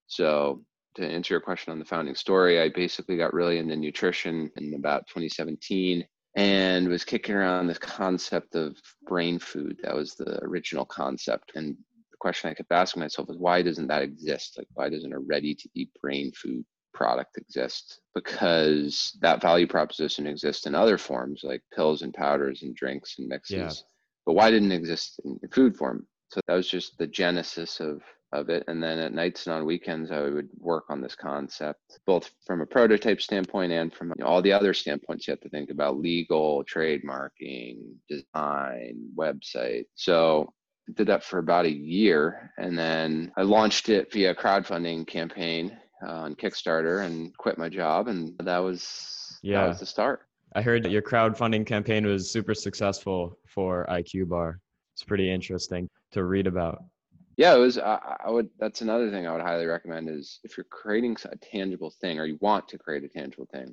So 0.07 0.65
to 0.97 1.07
answer 1.07 1.35
your 1.35 1.41
question 1.41 1.73
on 1.73 1.79
the 1.79 1.85
founding 1.85 2.15
story 2.15 2.61
i 2.61 2.69
basically 2.69 3.17
got 3.17 3.33
really 3.33 3.59
into 3.59 3.77
nutrition 3.77 4.51
in 4.57 4.75
about 4.75 5.07
2017 5.07 6.05
and 6.37 6.89
was 6.89 7.05
kicking 7.05 7.35
around 7.35 7.67
this 7.67 7.79
concept 7.79 8.55
of 8.55 8.77
brain 9.07 9.39
food. 9.39 9.79
That 9.83 9.95
was 9.95 10.15
the 10.15 10.43
original 10.45 10.85
concept. 10.85 11.53
And 11.55 11.77
question 12.21 12.51
I 12.51 12.55
kept 12.55 12.73
asking 12.73 13.01
myself 13.01 13.29
is 13.31 13.39
why 13.39 13.63
doesn't 13.63 13.89
that 13.89 14.03
exist? 14.03 14.55
Like, 14.59 14.69
why 14.75 14.89
doesn't 14.89 15.13
a 15.13 15.19
ready 15.19 15.55
to 15.55 15.69
eat 15.75 15.91
brain 16.01 16.33
food 16.33 16.65
product 16.95 17.37
exist? 17.37 18.01
Because 18.15 19.17
that 19.21 19.43
value 19.43 19.67
proposition 19.67 20.27
exists 20.27 20.67
in 20.67 20.75
other 20.75 20.99
forms 20.99 21.41
like 21.43 21.63
pills 21.75 22.03
and 22.03 22.15
powders 22.15 22.63
and 22.63 22.75
drinks 22.77 23.17
and 23.19 23.29
mixes. 23.29 23.57
Yeah. 23.57 23.73
But 24.27 24.35
why 24.35 24.51
didn't 24.51 24.73
it 24.73 24.77
exist 24.77 25.21
in 25.25 25.39
food 25.51 25.77
form? 25.77 26.07
So 26.29 26.41
that 26.47 26.55
was 26.55 26.69
just 26.69 26.97
the 26.99 27.07
genesis 27.07 27.81
of 27.81 28.03
of 28.33 28.49
it. 28.49 28.65
And 28.69 28.83
then 28.83 28.99
at 28.99 29.13
nights 29.13 29.47
and 29.47 29.55
on 29.55 29.67
weekends, 29.67 30.11
I 30.11 30.21
would 30.21 30.49
work 30.59 30.85
on 30.89 31.01
this 31.01 31.15
concept, 31.15 31.99
both 32.07 32.31
from 32.47 32.61
a 32.61 32.67
prototype 32.67 33.21
standpoint 33.21 33.73
and 33.73 33.93
from 33.93 34.13
you 34.17 34.25
know, 34.25 34.27
all 34.27 34.43
the 34.43 34.53
other 34.53 34.73
standpoints 34.73 35.27
you 35.27 35.33
have 35.33 35.41
to 35.41 35.49
think 35.49 35.71
about 35.71 35.99
legal, 35.99 36.65
trademarking, 36.65 37.79
design, 38.09 39.09
website. 39.17 39.87
So 39.95 40.53
did 40.95 41.07
that 41.09 41.25
for 41.25 41.39
about 41.39 41.67
a 41.67 41.73
year. 41.73 42.53
And 42.59 42.79
then 42.79 43.33
I 43.37 43.43
launched 43.43 43.89
it 43.89 44.13
via 44.13 44.35
crowdfunding 44.35 45.07
campaign 45.07 45.77
uh, 46.07 46.13
on 46.13 46.35
Kickstarter 46.35 47.05
and 47.05 47.37
quit 47.37 47.59
my 47.59 47.69
job. 47.69 48.09
And 48.09 48.37
that 48.39 48.59
was, 48.59 49.39
yeah. 49.43 49.63
that 49.63 49.69
was 49.69 49.81
the 49.81 49.87
start. 49.87 50.23
I 50.55 50.63
heard 50.63 50.83
that 50.83 50.91
your 50.91 51.03
crowdfunding 51.03 51.67
campaign 51.67 52.05
was 52.07 52.33
super 52.33 52.55
successful 52.55 53.39
for 53.47 53.87
IQ 53.89 54.29
Bar. 54.29 54.61
It's 54.95 55.05
pretty 55.05 55.33
interesting 55.33 55.89
to 56.13 56.25
read 56.25 56.47
about. 56.47 56.83
Yeah, 57.37 57.55
it 57.55 57.59
was. 57.59 57.79
I, 57.79 58.17
I 58.27 58.31
would. 58.31 58.51
That's 58.59 58.83
another 58.83 59.11
thing 59.11 59.27
I 59.27 59.33
would 59.33 59.41
highly 59.41 59.65
recommend 59.65 60.11
is 60.11 60.41
if 60.45 60.57
you're 60.57 60.67
creating 60.71 61.17
a 61.25 61.37
tangible 61.37 61.91
thing 62.01 62.19
or 62.19 62.27
you 62.27 62.37
want 62.41 62.69
to 62.69 62.79
create 62.79 63.05
a 63.05 63.09
tangible 63.09 63.47
thing, 63.51 63.73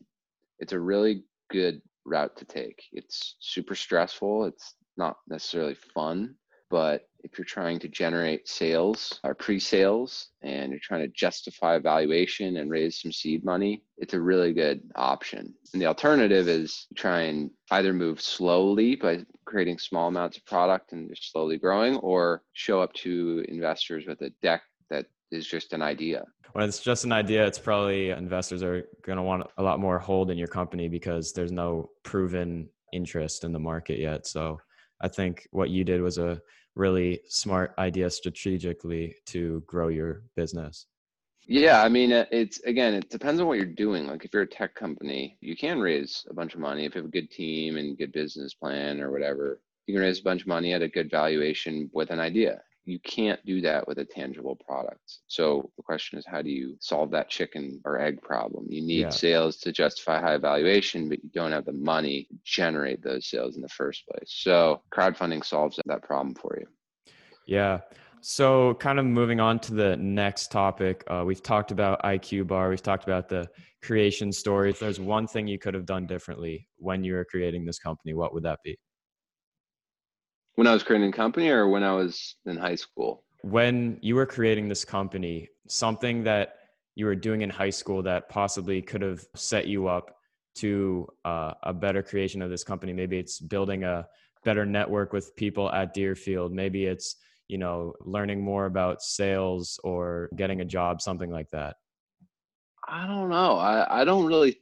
it's 0.59 0.71
a 0.71 0.79
really 0.79 1.23
good 1.49 1.81
route 2.05 2.37
to 2.37 2.45
take. 2.45 2.81
It's 2.93 3.35
super 3.39 3.75
stressful. 3.75 4.45
It's 4.45 4.75
not 4.95 5.17
necessarily 5.27 5.75
fun, 5.93 6.35
but 6.69 7.07
if 7.23 7.37
you're 7.37 7.45
trying 7.45 7.79
to 7.79 7.87
generate 7.87 8.47
sales 8.47 9.19
or 9.23 9.33
pre-sales 9.33 10.29
and 10.43 10.71
you're 10.71 10.79
trying 10.81 11.01
to 11.01 11.07
justify 11.09 11.77
valuation 11.77 12.57
and 12.57 12.69
raise 12.69 13.01
some 13.01 13.11
seed 13.11 13.43
money, 13.43 13.83
it's 13.97 14.13
a 14.13 14.19
really 14.19 14.53
good 14.53 14.81
option. 14.95 15.53
And 15.73 15.81
the 15.81 15.87
alternative 15.87 16.47
is 16.47 16.87
try 16.95 17.21
and 17.21 17.49
either 17.71 17.91
move 17.93 18.21
slowly 18.21 18.95
by 18.95 19.25
creating 19.45 19.79
small 19.79 20.07
amounts 20.07 20.37
of 20.37 20.45
product 20.45 20.93
and 20.93 21.09
just 21.09 21.31
slowly 21.31 21.57
growing, 21.57 21.97
or 21.97 22.43
show 22.53 22.81
up 22.81 22.93
to 22.93 23.43
investors 23.49 24.05
with 24.07 24.21
a 24.21 24.29
deck 24.41 24.61
that 24.89 25.07
is 25.31 25.45
just 25.47 25.73
an 25.73 25.81
idea. 25.81 26.23
When 26.53 26.63
it's 26.63 26.79
just 26.79 27.03
an 27.03 27.11
idea, 27.11 27.45
it's 27.45 27.59
probably 27.59 28.11
investors 28.11 28.63
are 28.63 28.83
going 29.05 29.17
to 29.17 29.23
want 29.23 29.47
a 29.57 29.63
lot 29.63 29.79
more 29.79 29.99
hold 29.99 30.31
in 30.31 30.37
your 30.37 30.47
company 30.47 30.87
because 30.87 31.33
there's 31.33 31.51
no 31.51 31.89
proven 32.03 32.69
interest 32.93 33.43
in 33.43 33.51
the 33.51 33.59
market 33.59 33.99
yet. 33.99 34.25
So 34.27 34.59
I 35.01 35.07
think 35.07 35.47
what 35.51 35.69
you 35.69 35.83
did 35.83 36.01
was 36.01 36.17
a 36.17 36.41
really 36.75 37.21
smart 37.27 37.73
idea 37.77 38.09
strategically 38.09 39.15
to 39.27 39.63
grow 39.67 39.87
your 39.87 40.23
business. 40.35 40.85
Yeah, 41.47 41.81
I 41.81 41.87
mean, 41.89 42.11
uh, 42.11 42.25
it's 42.31 42.59
again, 42.63 42.93
it 42.93 43.09
depends 43.09 43.39
on 43.39 43.47
what 43.47 43.57
you're 43.57 43.65
doing. 43.65 44.05
Like, 44.05 44.25
if 44.25 44.33
you're 44.33 44.43
a 44.43 44.47
tech 44.47 44.75
company, 44.75 45.37
you 45.39 45.55
can 45.55 45.79
raise 45.79 46.25
a 46.29 46.33
bunch 46.33 46.53
of 46.53 46.59
money 46.59 46.85
if 46.85 46.93
you 46.93 47.01
have 47.01 47.07
a 47.07 47.11
good 47.11 47.31
team 47.31 47.77
and 47.77 47.97
good 47.97 48.11
business 48.11 48.53
plan 48.53 48.99
or 48.99 49.11
whatever. 49.11 49.61
You 49.85 49.93
can 49.93 50.01
raise 50.01 50.19
a 50.19 50.23
bunch 50.23 50.41
of 50.41 50.47
money 50.47 50.73
at 50.73 50.81
a 50.81 50.89
good 50.89 51.09
valuation 51.09 51.89
with 51.93 52.11
an 52.11 52.19
idea 52.19 52.61
you 52.87 52.99
can't 52.99 53.43
do 53.45 53.59
that 53.61 53.87
with 53.87 53.97
a 53.97 54.05
tangible 54.05 54.55
product. 54.55 55.19
So 55.27 55.69
the 55.75 55.83
question 55.83 56.17
is, 56.17 56.25
how 56.25 56.41
do 56.41 56.49
you 56.49 56.75
solve 56.79 57.11
that 57.11 57.29
chicken 57.29 57.81
or 57.83 57.99
egg 57.99 58.21
problem? 58.21 58.65
You 58.69 58.81
need 58.81 59.01
yeah. 59.01 59.09
sales 59.09 59.57
to 59.57 59.71
justify 59.71 60.21
high 60.21 60.37
valuation, 60.37 61.09
but 61.09 61.21
you 61.21 61.29
don't 61.33 61.51
have 61.51 61.65
the 61.65 61.73
money 61.73 62.27
to 62.29 62.35
generate 62.45 63.03
those 63.03 63.29
sales 63.29 63.55
in 63.55 63.61
the 63.61 63.69
first 63.69 64.03
place. 64.07 64.27
So 64.27 64.81
crowdfunding 64.93 65.43
solves 65.43 65.79
that 65.85 66.03
problem 66.03 66.33
for 66.35 66.57
you. 66.59 66.67
Yeah. 67.45 67.79
So, 68.21 68.73
kind 68.75 68.99
of 68.99 69.05
moving 69.05 69.39
on 69.39 69.59
to 69.59 69.73
the 69.73 69.95
next 69.95 70.51
topic, 70.51 71.03
uh, 71.07 71.23
we've 71.25 71.43
talked 71.43 71.71
about 71.71 72.01
IQ 72.01 72.47
Bar, 72.47 72.69
we've 72.69 72.81
talked 72.81 73.03
about 73.03 73.29
the 73.29 73.47
creation 73.83 74.31
story. 74.31 74.71
If 74.71 74.79
there's 74.79 74.99
one 74.99 75.27
thing 75.27 75.47
you 75.47 75.59
could 75.59 75.75
have 75.75 75.85
done 75.85 76.07
differently 76.07 76.67
when 76.77 77.03
you 77.03 77.13
were 77.13 77.25
creating 77.25 77.63
this 77.63 77.79
company, 77.79 78.13
what 78.13 78.33
would 78.33 78.43
that 78.43 78.59
be? 78.63 78.77
When 80.57 80.65
I 80.65 80.73
was 80.73 80.81
creating 80.81 81.09
a 81.09 81.11
company 81.11 81.49
or 81.49 81.67
when 81.67 81.83
I 81.83 81.93
was 81.93 82.35
in 82.47 82.57
high 82.57 82.73
school? 82.73 83.23
When 83.43 83.99
you 84.01 84.15
were 84.15 84.25
creating 84.25 84.67
this 84.67 84.83
company, 84.83 85.49
something 85.67 86.23
that 86.23 86.55
you 86.95 87.05
were 87.05 87.13
doing 87.13 87.43
in 87.43 87.49
high 87.51 87.69
school 87.69 88.01
that 88.01 88.27
possibly 88.27 88.81
could 88.81 89.03
have 89.03 89.23
set 89.35 89.67
you 89.67 89.87
up 89.87 90.15
to 90.55 91.07
uh, 91.25 91.53
a 91.61 91.71
better 91.71 92.01
creation 92.01 92.41
of 92.41 92.49
this 92.49 92.63
company. 92.63 92.91
Maybe 92.91 93.19
it's 93.19 93.39
building 93.39 93.83
a 93.83 94.07
better 94.43 94.65
network 94.65 95.13
with 95.13 95.35
people 95.35 95.71
at 95.71 95.93
Deerfield. 95.93 96.51
Maybe 96.51 96.87
it's, 96.87 97.17
you 97.47 97.59
know, 97.59 97.93
learning 98.01 98.41
more 98.41 98.65
about 98.65 99.03
sales 99.03 99.79
or 99.83 100.27
getting 100.35 100.61
a 100.61 100.65
job, 100.65 101.03
something 101.03 101.29
like 101.29 101.51
that. 101.51 101.75
I 102.87 103.05
don't 103.05 103.29
know. 103.29 103.57
I, 103.57 104.01
I 104.01 104.05
don't 104.05 104.25
really 104.25 104.59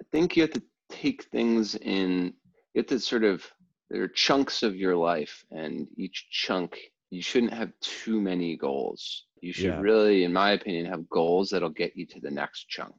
I 0.00 0.04
think 0.12 0.34
you 0.34 0.44
have 0.44 0.52
to 0.52 0.62
take 0.88 1.24
things 1.24 1.74
in, 1.74 2.32
you 2.72 2.78
have 2.78 2.86
to 2.86 2.98
sort 2.98 3.24
of 3.24 3.44
there 3.90 4.02
are 4.02 4.08
chunks 4.08 4.62
of 4.62 4.76
your 4.76 4.96
life 4.96 5.44
and 5.50 5.88
each 5.96 6.28
chunk 6.30 6.78
you 7.10 7.22
shouldn't 7.22 7.54
have 7.54 7.72
too 7.80 8.20
many 8.20 8.56
goals. 8.56 9.24
You 9.40 9.52
should 9.52 9.64
yeah. 9.66 9.80
really 9.80 10.24
in 10.24 10.32
my 10.32 10.52
opinion 10.52 10.86
have 10.86 11.08
goals 11.08 11.50
that'll 11.50 11.70
get 11.70 11.96
you 11.96 12.04
to 12.06 12.20
the 12.20 12.30
next 12.30 12.68
chunk. 12.68 12.94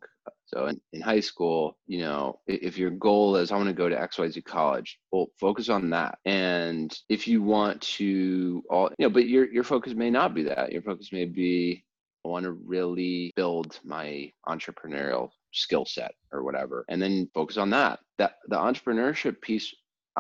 So 0.45 0.65
in, 0.67 0.81
in 0.93 1.01
high 1.01 1.19
school 1.19 1.77
you 1.85 1.99
know 1.99 2.39
if 2.47 2.77
your 2.77 2.89
goal 2.91 3.35
is 3.35 3.51
i 3.51 3.57
want 3.57 3.67
to 3.67 3.73
go 3.73 3.89
to 3.89 3.95
xyz 3.95 4.43
college 4.43 4.99
well 5.11 5.27
focus 5.39 5.69
on 5.69 5.89
that. 5.91 6.17
And 6.25 6.97
if 7.09 7.27
you 7.27 7.43
want 7.43 7.81
to 7.81 8.63
all 8.69 8.89
you 8.97 9.05
know 9.05 9.09
but 9.09 9.27
your 9.27 9.51
your 9.51 9.63
focus 9.63 9.93
may 9.93 10.09
not 10.09 10.33
be 10.33 10.43
that. 10.43 10.71
Your 10.71 10.81
focus 10.81 11.11
may 11.11 11.25
be 11.25 11.83
I 12.25 12.29
want 12.29 12.45
to 12.45 12.51
really 12.51 13.31
build 13.35 13.79
my 13.83 14.31
entrepreneurial 14.47 15.29
skill 15.51 15.85
set 15.85 16.13
or 16.31 16.43
whatever 16.43 16.85
and 16.89 17.01
then 17.01 17.29
focus 17.33 17.57
on 17.57 17.69
that. 17.71 17.99
That 18.17 18.37
the 18.47 18.57
entrepreneurship 18.57 19.41
piece 19.41 19.73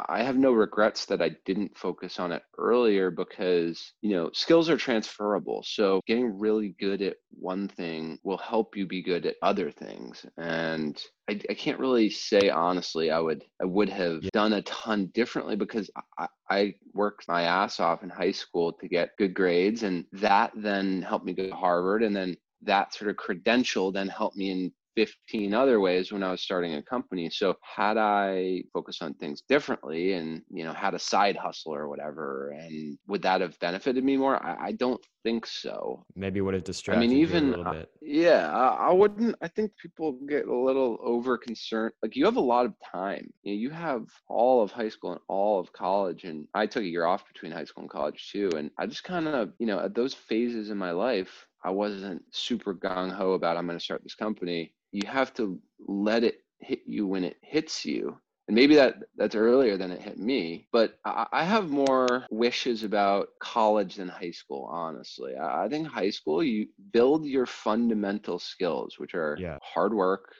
I 0.07 0.23
have 0.23 0.37
no 0.37 0.51
regrets 0.51 1.05
that 1.05 1.21
I 1.21 1.31
didn't 1.45 1.77
focus 1.77 2.19
on 2.19 2.31
it 2.31 2.43
earlier 2.57 3.11
because, 3.11 3.93
you 4.01 4.15
know, 4.15 4.29
skills 4.33 4.69
are 4.69 4.77
transferable. 4.77 5.63
So 5.65 6.01
getting 6.07 6.39
really 6.39 6.75
good 6.79 7.01
at 7.01 7.17
one 7.31 7.67
thing 7.67 8.19
will 8.23 8.37
help 8.37 8.77
you 8.77 8.87
be 8.87 9.01
good 9.01 9.25
at 9.25 9.35
other 9.41 9.71
things. 9.71 10.25
And 10.37 11.01
I, 11.29 11.39
I 11.49 11.53
can't 11.53 11.79
really 11.79 12.09
say 12.09 12.49
honestly, 12.49 13.11
I 13.11 13.19
would, 13.19 13.43
I 13.61 13.65
would 13.65 13.89
have 13.89 14.21
done 14.31 14.53
a 14.53 14.61
ton 14.63 15.07
differently 15.13 15.55
because 15.55 15.89
I, 16.17 16.27
I 16.49 16.75
worked 16.93 17.27
my 17.27 17.43
ass 17.43 17.79
off 17.79 18.03
in 18.03 18.09
high 18.09 18.31
school 18.31 18.73
to 18.73 18.87
get 18.87 19.17
good 19.17 19.33
grades. 19.33 19.83
And 19.83 20.05
that 20.13 20.51
then 20.55 21.01
helped 21.01 21.25
me 21.25 21.33
go 21.33 21.47
to 21.47 21.55
Harvard. 21.55 22.03
And 22.03 22.15
then 22.15 22.37
that 22.63 22.93
sort 22.93 23.09
of 23.09 23.17
credential 23.17 23.91
then 23.91 24.07
helped 24.07 24.35
me 24.35 24.51
in 24.51 24.71
15 25.05 25.53
other 25.53 25.79
ways 25.79 26.11
when 26.11 26.23
I 26.23 26.31
was 26.31 26.41
starting 26.41 26.75
a 26.75 26.83
company. 26.83 27.29
So 27.29 27.55
had 27.63 27.97
I 27.97 28.63
focused 28.73 29.01
on 29.01 29.13
things 29.13 29.41
differently 29.47 30.13
and, 30.13 30.41
you 30.49 30.63
know, 30.63 30.73
had 30.73 30.93
a 30.93 30.99
side 30.99 31.37
hustle 31.37 31.73
or 31.73 31.87
whatever, 31.87 32.51
and 32.51 32.97
would 33.07 33.21
that 33.21 33.41
have 33.41 33.57
benefited 33.59 34.03
me 34.03 34.17
more? 34.17 34.43
I, 34.43 34.67
I 34.67 34.71
don't 34.73 35.01
think 35.23 35.45
so. 35.45 36.05
Maybe 36.15 36.41
would 36.41 36.53
have 36.53 36.63
distracted 36.63 37.03
I 37.03 37.07
mean, 37.07 37.17
even, 37.17 37.53
a 37.53 37.57
little 37.57 37.73
bit. 37.73 37.89
yeah, 38.01 38.51
I, 38.51 38.89
I, 38.89 38.93
wouldn't, 38.93 39.35
I 39.41 39.47
think 39.47 39.71
people 39.81 40.19
get 40.27 40.47
a 40.47 40.55
little 40.55 40.97
over 41.01 41.37
concerned. 41.37 41.93
Like 42.03 42.15
you 42.15 42.25
have 42.25 42.37
a 42.37 42.41
lot 42.41 42.65
of 42.65 42.73
time. 42.91 43.29
You, 43.43 43.53
know, 43.53 43.59
you 43.59 43.69
have 43.69 44.03
all 44.27 44.61
of 44.61 44.71
high 44.71 44.89
school 44.89 45.13
and 45.13 45.21
all 45.27 45.59
of 45.59 45.71
college. 45.73 46.23
And 46.25 46.47
I 46.53 46.65
took 46.65 46.83
a 46.83 46.87
year 46.87 47.05
off 47.05 47.27
between 47.27 47.51
high 47.51 47.65
school 47.65 47.83
and 47.83 47.89
college 47.89 48.29
too. 48.31 48.49
And 48.57 48.71
I 48.77 48.85
just 48.85 49.03
kind 49.03 49.27
of, 49.27 49.53
you 49.59 49.67
know, 49.67 49.79
at 49.79 49.95
those 49.95 50.13
phases 50.13 50.69
in 50.69 50.77
my 50.77 50.91
life, 50.91 51.45
I 51.63 51.71
wasn't 51.71 52.23
super 52.31 52.73
gung 52.73 53.11
ho 53.11 53.33
about 53.33 53.57
I'm 53.57 53.65
going 53.65 53.77
to 53.77 53.83
start 53.83 54.03
this 54.03 54.15
company 54.15 54.73
you 54.91 55.07
have 55.07 55.33
to 55.35 55.59
let 55.87 56.23
it 56.23 56.43
hit 56.59 56.81
you 56.85 57.07
when 57.07 57.23
it 57.23 57.37
hits 57.41 57.85
you 57.85 58.17
and 58.47 58.55
maybe 58.55 58.75
that 58.75 58.95
that's 59.15 59.35
earlier 59.35 59.77
than 59.77 59.91
it 59.91 60.01
hit 60.01 60.17
me 60.17 60.67
but 60.71 60.99
I, 61.05 61.27
I, 61.31 61.43
have 61.43 61.69
more 61.69 62.25
wishes 62.31 62.83
about 62.83 63.29
college 63.39 63.95
than 63.95 64.09
high 64.09 64.31
school 64.31 64.67
honestly 64.69 65.35
I, 65.35 65.65
I 65.65 65.69
think 65.69 65.87
high 65.87 66.09
school 66.09 66.43
you 66.43 66.67
build 66.91 67.25
your 67.25 67.45
fundamental 67.45 68.39
skills 68.39 68.95
which 68.97 69.15
are 69.15 69.37
yeah. 69.39 69.57
hard 69.61 69.93
work 69.93 70.33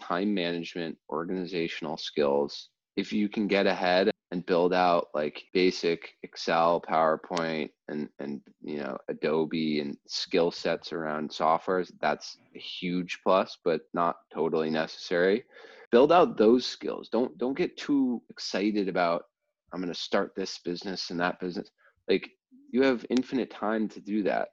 time 0.00 0.34
management 0.34 0.96
organizational 1.10 1.96
skills 1.98 2.70
if 3.00 3.12
you 3.12 3.28
can 3.28 3.48
get 3.48 3.66
ahead 3.66 4.10
and 4.30 4.46
build 4.46 4.72
out 4.72 5.08
like 5.14 5.42
basic 5.52 6.14
Excel, 6.22 6.80
PowerPoint, 6.80 7.70
and 7.88 8.08
and 8.20 8.40
you 8.62 8.78
know 8.78 8.96
Adobe 9.08 9.80
and 9.80 9.96
skill 10.06 10.50
sets 10.50 10.92
around 10.92 11.30
softwares, 11.30 11.90
that's 12.00 12.36
a 12.54 12.58
huge 12.58 13.18
plus, 13.24 13.58
but 13.64 13.80
not 13.94 14.16
totally 14.32 14.70
necessary. 14.70 15.44
Build 15.90 16.12
out 16.12 16.36
those 16.36 16.64
skills. 16.64 17.08
Don't 17.08 17.36
don't 17.38 17.56
get 17.56 17.76
too 17.76 18.22
excited 18.30 18.88
about 18.88 19.24
I'm 19.72 19.80
going 19.80 19.92
to 19.92 19.98
start 19.98 20.32
this 20.36 20.58
business 20.58 21.10
and 21.10 21.20
that 21.20 21.40
business. 21.40 21.70
Like 22.08 22.30
you 22.70 22.82
have 22.82 23.06
infinite 23.10 23.50
time 23.50 23.88
to 23.88 24.00
do 24.00 24.22
that 24.24 24.48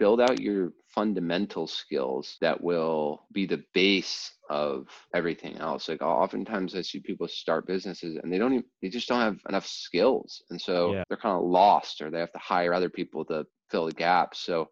build 0.00 0.18
out 0.18 0.40
your 0.40 0.72
fundamental 0.88 1.66
skills 1.66 2.38
that 2.40 2.60
will 2.60 3.26
be 3.32 3.44
the 3.44 3.62
base 3.74 4.32
of 4.48 4.88
everything 5.14 5.58
else. 5.58 5.88
Like 5.88 6.02
oftentimes 6.02 6.74
i 6.74 6.80
see 6.80 7.00
people 7.00 7.28
start 7.28 7.66
businesses 7.66 8.16
and 8.16 8.32
they 8.32 8.38
don't 8.38 8.54
even 8.54 8.64
they 8.80 8.88
just 8.88 9.06
don't 9.08 9.20
have 9.20 9.38
enough 9.48 9.66
skills. 9.66 10.42
And 10.50 10.60
so 10.60 10.94
yeah. 10.94 11.04
they're 11.08 11.18
kind 11.18 11.36
of 11.36 11.44
lost 11.44 12.00
or 12.00 12.10
they 12.10 12.18
have 12.18 12.32
to 12.32 12.38
hire 12.38 12.72
other 12.72 12.88
people 12.88 13.26
to 13.26 13.46
fill 13.70 13.86
the 13.86 13.92
gaps. 13.92 14.40
So 14.40 14.70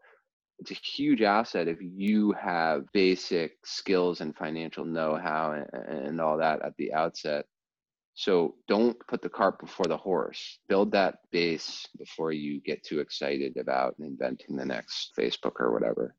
it's 0.58 0.70
a 0.70 0.74
huge 0.74 1.20
asset 1.20 1.68
if 1.68 1.78
you 1.80 2.32
have 2.32 2.90
basic 2.92 3.52
skills 3.64 4.22
and 4.22 4.34
financial 4.34 4.84
know-how 4.84 5.52
and, 5.52 6.06
and 6.06 6.20
all 6.20 6.38
that 6.38 6.62
at 6.64 6.72
the 6.78 6.94
outset 6.94 7.44
so 8.18 8.56
don't 8.66 8.96
put 9.06 9.22
the 9.22 9.28
cart 9.28 9.60
before 9.60 9.86
the 9.86 9.96
horse. 9.96 10.58
Build 10.68 10.90
that 10.90 11.18
base 11.30 11.86
before 11.96 12.32
you 12.32 12.60
get 12.62 12.82
too 12.82 12.98
excited 12.98 13.56
about 13.56 13.94
inventing 14.00 14.56
the 14.56 14.64
next 14.64 15.12
Facebook 15.16 15.60
or 15.60 15.72
whatever. 15.72 16.16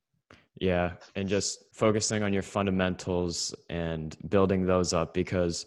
Yeah. 0.61 0.93
And 1.15 1.27
just 1.27 1.65
focusing 1.73 2.23
on 2.23 2.31
your 2.31 2.41
fundamentals 2.41 3.53
and 3.69 4.15
building 4.29 4.65
those 4.65 4.93
up 4.93 5.13
because 5.13 5.65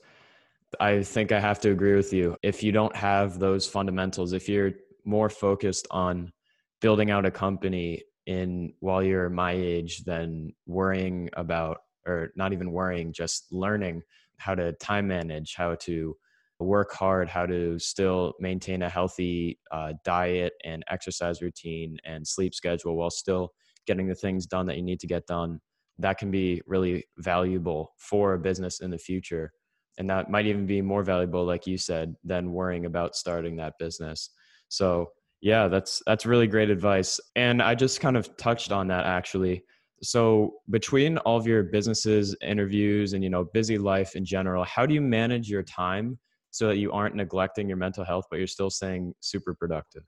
I 0.81 1.03
think 1.03 1.33
I 1.33 1.39
have 1.39 1.61
to 1.61 1.71
agree 1.71 1.97
with 1.97 2.15
you. 2.15 2.35
If 2.43 2.62
you 2.62 2.73
don't 2.73 2.97
have 2.97 3.39
those 3.39 3.67
fundamentals, 3.67 4.33
if 4.33 4.49
you're 4.49 4.73
more 5.05 5.29
focused 5.29 5.87
on 5.91 6.33
building 6.81 7.11
out 7.11 7.27
a 7.27 7.31
company 7.31 8.05
in 8.25 8.73
while 8.81 9.03
you're 9.03 9.29
my 9.29 9.53
age 9.53 10.05
than 10.05 10.55
worrying 10.65 11.29
about 11.35 11.83
or 12.07 12.33
not 12.37 12.55
even 12.55 12.73
worrying 12.73 13.12
just 13.12 13.53
learning 13.53 14.03
how 14.39 14.55
to 14.55 14.73
time 14.75 15.09
manage 15.09 15.55
how 15.57 15.75
to 15.77 16.17
work 16.61 16.93
hard 16.93 17.29
how 17.29 17.45
to 17.45 17.79
still 17.79 18.35
maintain 18.39 18.83
a 18.83 18.89
healthy 18.89 19.59
uh, 19.73 19.93
diet 20.05 20.53
and 20.65 20.85
exercise 20.89 21.43
routine 21.43 21.97
and 22.05 22.27
sleep 22.27 22.55
schedule 22.55 22.97
while 22.97 23.11
still 23.11 23.53
getting 23.87 24.07
the 24.07 24.15
things 24.15 24.47
done 24.47 24.67
that 24.67 24.77
you 24.77 24.83
need 24.83 25.01
to 25.01 25.07
get 25.07 25.27
done. 25.27 25.61
That 25.99 26.19
can 26.19 26.31
be 26.31 26.62
really 26.67 27.05
valuable 27.19 27.95
for 27.99 28.35
a 28.35 28.39
business 28.39 28.81
in 28.81 28.91
the 28.91 28.99
future. 28.99 29.53
And 29.99 30.09
that 30.11 30.31
might 30.31 30.47
even 30.47 30.67
be 30.67 30.81
more 30.81 31.03
valuable 31.03 31.45
like 31.45 31.67
you 31.67 31.77
said 31.77 32.15
than 32.25 32.53
worrying 32.53 32.87
about 32.87 33.15
starting 33.15 33.57
that 33.57 33.75
business. 33.79 34.31
So 34.69 35.11
yeah 35.41 35.67
that's 35.69 36.01
that's 36.07 36.25
really 36.25 36.47
great 36.47 36.71
advice. 36.71 37.21
And 37.37 37.61
i 37.61 37.75
just 37.75 38.01
kind 38.01 38.17
of 38.17 38.37
touched 38.37 38.73
on 38.73 38.89
that 38.89 39.05
actually 39.05 39.65
so 40.02 40.54
between 40.71 41.18
all 41.18 41.37
of 41.37 41.47
your 41.47 41.62
businesses 41.62 42.35
interviews 42.42 43.12
and 43.12 43.23
you 43.23 43.30
know 43.30 43.44
busy 43.52 43.78
life 43.78 44.16
in 44.16 44.25
general 44.25 44.64
how 44.64 44.85
do 44.85 44.94
you 44.94 45.00
manage 45.00 45.49
your 45.49 45.62
time 45.62 46.18
so 46.50 46.68
that 46.68 46.76
you 46.76 46.92
aren't 46.92 47.14
neglecting 47.14 47.68
your 47.68 47.76
mental 47.76 48.04
health 48.04 48.25
but 48.30 48.38
you're 48.38 48.47
still 48.47 48.71
staying 48.71 49.14
super 49.21 49.54
productive? 49.54 50.02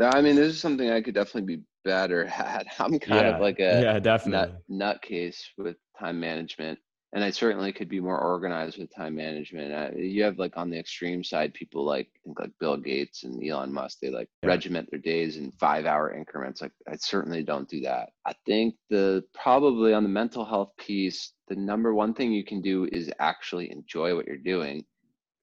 I 0.00 0.20
mean 0.20 0.34
this 0.34 0.54
is 0.54 0.60
something 0.60 0.90
i 0.90 1.00
could 1.00 1.14
definitely 1.14 1.56
be 1.56 1.62
better 1.84 2.24
at. 2.38 2.66
I'm 2.78 2.98
kind 2.98 3.26
yeah. 3.26 3.34
of 3.34 3.40
like 3.40 3.58
a 3.60 3.82
yeah 3.82 3.98
definitely. 3.98 4.54
nut, 4.68 5.00
nutcase 5.02 5.38
with 5.58 5.76
time 5.98 6.18
management 6.18 6.78
and 7.14 7.22
I 7.22 7.30
certainly 7.30 7.72
could 7.72 7.90
be 7.90 8.00
more 8.00 8.18
organized 8.18 8.78
with 8.78 8.94
time 8.94 9.14
management. 9.14 9.72
Uh, 9.72 9.96
you 9.96 10.22
have 10.22 10.38
like 10.38 10.56
on 10.56 10.70
the 10.70 10.78
extreme 10.78 11.22
side, 11.22 11.52
people 11.52 11.84
like 11.84 12.08
I 12.16 12.18
think 12.24 12.40
like 12.40 12.52
Bill 12.58 12.78
Gates 12.78 13.24
and 13.24 13.46
Elon 13.46 13.72
Musk. 13.72 13.98
They 14.00 14.08
like 14.08 14.28
yeah. 14.42 14.48
regiment 14.48 14.90
their 14.90 14.98
days 14.98 15.36
in 15.36 15.52
five-hour 15.52 16.14
increments. 16.14 16.62
Like 16.62 16.72
I 16.88 16.96
certainly 16.96 17.42
don't 17.42 17.68
do 17.68 17.80
that. 17.82 18.10
I 18.26 18.32
think 18.46 18.76
the 18.88 19.24
probably 19.34 19.92
on 19.92 20.04
the 20.04 20.08
mental 20.08 20.44
health 20.44 20.70
piece, 20.78 21.32
the 21.48 21.56
number 21.56 21.92
one 21.92 22.14
thing 22.14 22.32
you 22.32 22.44
can 22.44 22.62
do 22.62 22.88
is 22.90 23.10
actually 23.18 23.70
enjoy 23.70 24.16
what 24.16 24.26
you're 24.26 24.36
doing. 24.38 24.84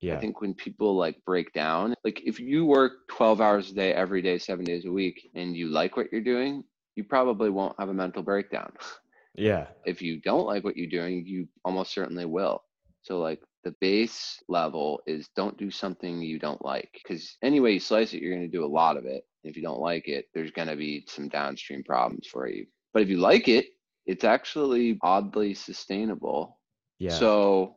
Yeah. 0.02 0.16
I 0.16 0.20
think 0.20 0.42
when 0.42 0.56
people 0.56 0.96
like 0.96 1.24
break 1.26 1.54
down, 1.54 1.94
like 2.04 2.22
if 2.26 2.40
you 2.40 2.66
work 2.66 3.08
12 3.10 3.42
hours 3.42 3.70
a 3.70 3.76
day 3.76 3.94
every 3.94 4.22
day, 4.24 4.40
seven 4.40 4.66
days 4.66 4.86
a 4.86 4.92
week, 4.92 5.30
and 5.36 5.56
you 5.56 5.68
like 5.68 5.98
what 5.98 6.08
you're 6.12 6.22
doing, 6.22 6.64
you 6.96 7.04
probably 7.04 7.50
won't 7.50 7.76
have 7.78 7.90
a 7.90 7.94
mental 7.94 8.24
breakdown. 8.24 8.72
Yeah. 9.36 9.68
If 9.86 10.02
you 10.02 10.20
don't 10.22 10.46
like 10.46 10.64
what 10.64 10.78
you're 10.78 10.90
doing, 10.90 11.26
you 11.26 11.48
almost 11.64 11.94
certainly 11.94 12.26
will. 12.26 12.64
So 13.02 13.20
like 13.20 13.42
the 13.64 13.76
base 13.82 14.42
level 14.48 15.02
is 15.06 15.30
don't 15.36 15.58
do 15.58 15.72
something 15.72 16.22
you 16.22 16.40
don't 16.40 16.64
like 16.64 16.90
because 16.94 17.38
anyway 17.42 17.74
you 17.74 17.80
slice 17.80 18.14
it, 18.14 18.22
you're 18.22 18.36
going 18.36 18.50
to 18.50 18.58
do 18.58 18.66
a 18.66 18.68
lot 18.68 18.98
of 18.98 19.06
it. 19.06 19.24
If 19.44 19.56
you 19.56 19.64
don't 19.64 19.80
like 19.80 20.08
it, 20.08 20.26
there's 20.34 20.52
going 20.52 20.68
to 20.68 20.76
be 20.76 21.06
some 21.08 21.30
downstream 21.30 21.84
problems 21.84 22.28
for 22.28 22.48
you. 22.48 22.66
But 22.94 23.04
if 23.04 23.10
you 23.10 23.18
like 23.18 23.48
it, 23.48 23.68
it's 24.06 24.24
actually 24.24 24.98
oddly 25.02 25.54
sustainable. 25.54 26.60
Yeah. 26.98 27.12
So 27.12 27.76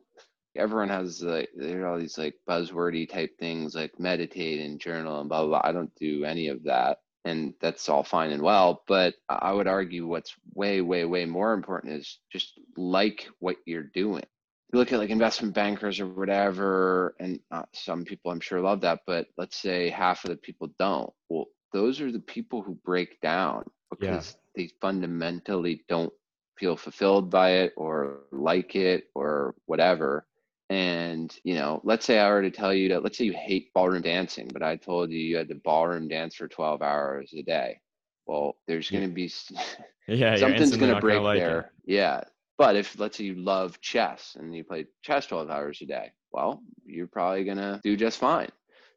everyone 0.55 0.89
has 0.89 1.21
like 1.21 1.49
there 1.55 1.83
are 1.83 1.87
all 1.87 1.99
these 1.99 2.17
like 2.17 2.35
buzzwordy 2.49 3.09
type 3.09 3.31
things 3.39 3.75
like 3.75 3.99
meditate 3.99 4.59
and 4.61 4.79
journal 4.79 5.19
and 5.19 5.29
blah 5.29 5.41
blah. 5.45 5.61
blah. 5.61 5.69
I 5.69 5.71
don't 5.71 5.93
do 5.95 6.25
any 6.25 6.47
of 6.49 6.63
that 6.63 6.97
and 7.25 7.53
that's 7.61 7.89
all 7.89 8.03
fine 8.03 8.31
and 8.31 8.41
well 8.41 8.83
but 8.87 9.13
i 9.29 9.51
would 9.51 9.67
argue 9.67 10.05
what's 10.07 10.35
way 10.53 10.81
way 10.81 11.05
way 11.05 11.25
more 11.25 11.53
important 11.53 11.93
is 11.93 12.19
just 12.31 12.59
like 12.77 13.27
what 13.39 13.57
you're 13.65 13.83
doing. 13.83 14.23
You 14.71 14.79
look 14.79 14.91
at 14.91 14.99
like 14.99 15.11
investment 15.11 15.53
bankers 15.53 15.99
or 15.99 16.07
whatever 16.07 17.15
and 17.19 17.39
uh, 17.51 17.63
some 17.73 18.05
people 18.05 18.31
i'm 18.31 18.39
sure 18.39 18.59
love 18.59 18.81
that 18.81 19.01
but 19.05 19.27
let's 19.37 19.57
say 19.57 19.89
half 19.89 20.23
of 20.23 20.31
the 20.31 20.37
people 20.37 20.69
don't. 20.79 21.11
Well 21.29 21.45
those 21.71 22.01
are 22.01 22.11
the 22.11 22.19
people 22.19 22.61
who 22.61 22.75
break 22.85 23.19
down 23.21 23.63
because 23.89 24.35
yeah. 24.55 24.63
they 24.63 24.71
fundamentally 24.81 25.83
don't 25.87 26.13
feel 26.57 26.75
fulfilled 26.75 27.29
by 27.29 27.51
it 27.51 27.73
or 27.75 28.21
like 28.31 28.75
it 28.75 29.05
or 29.15 29.55
whatever 29.65 30.25
and 30.73 31.37
you 31.43 31.53
know 31.53 31.79
let's 31.83 32.03
say 32.03 32.17
i 32.17 32.27
were 32.29 32.41
to 32.41 32.49
tell 32.49 32.73
you 32.73 32.89
that 32.89 33.03
let's 33.03 33.15
say 33.17 33.25
you 33.25 33.33
hate 33.33 33.71
ballroom 33.75 34.01
dancing 34.01 34.49
but 34.51 34.63
i 34.63 34.75
told 34.75 35.11
you 35.11 35.19
you 35.19 35.37
had 35.37 35.47
to 35.47 35.55
ballroom 35.55 36.07
dance 36.07 36.33
for 36.33 36.47
12 36.47 36.81
hours 36.81 37.31
a 37.37 37.43
day 37.43 37.79
well 38.25 38.55
there's 38.67 38.89
going 38.89 39.07
to 39.07 39.13
be 39.13 39.31
yeah 40.07 40.35
something's 40.35 40.75
going 40.75 40.93
to 40.93 40.99
break 40.99 41.21
like 41.21 41.39
there 41.39 41.59
it. 41.59 41.65
yeah 41.85 42.21
but 42.57 42.75
if 42.75 42.97
let's 42.99 43.17
say 43.17 43.23
you 43.23 43.35
love 43.35 43.79
chess 43.81 44.35
and 44.39 44.55
you 44.55 44.63
play 44.63 44.83
chess 45.03 45.27
12 45.27 45.47
hours 45.51 45.79
a 45.81 45.85
day 45.85 46.11
well 46.31 46.63
you're 46.85 47.07
probably 47.07 47.43
going 47.43 47.57
to 47.57 47.79
do 47.83 47.95
just 47.95 48.17
fine 48.17 48.49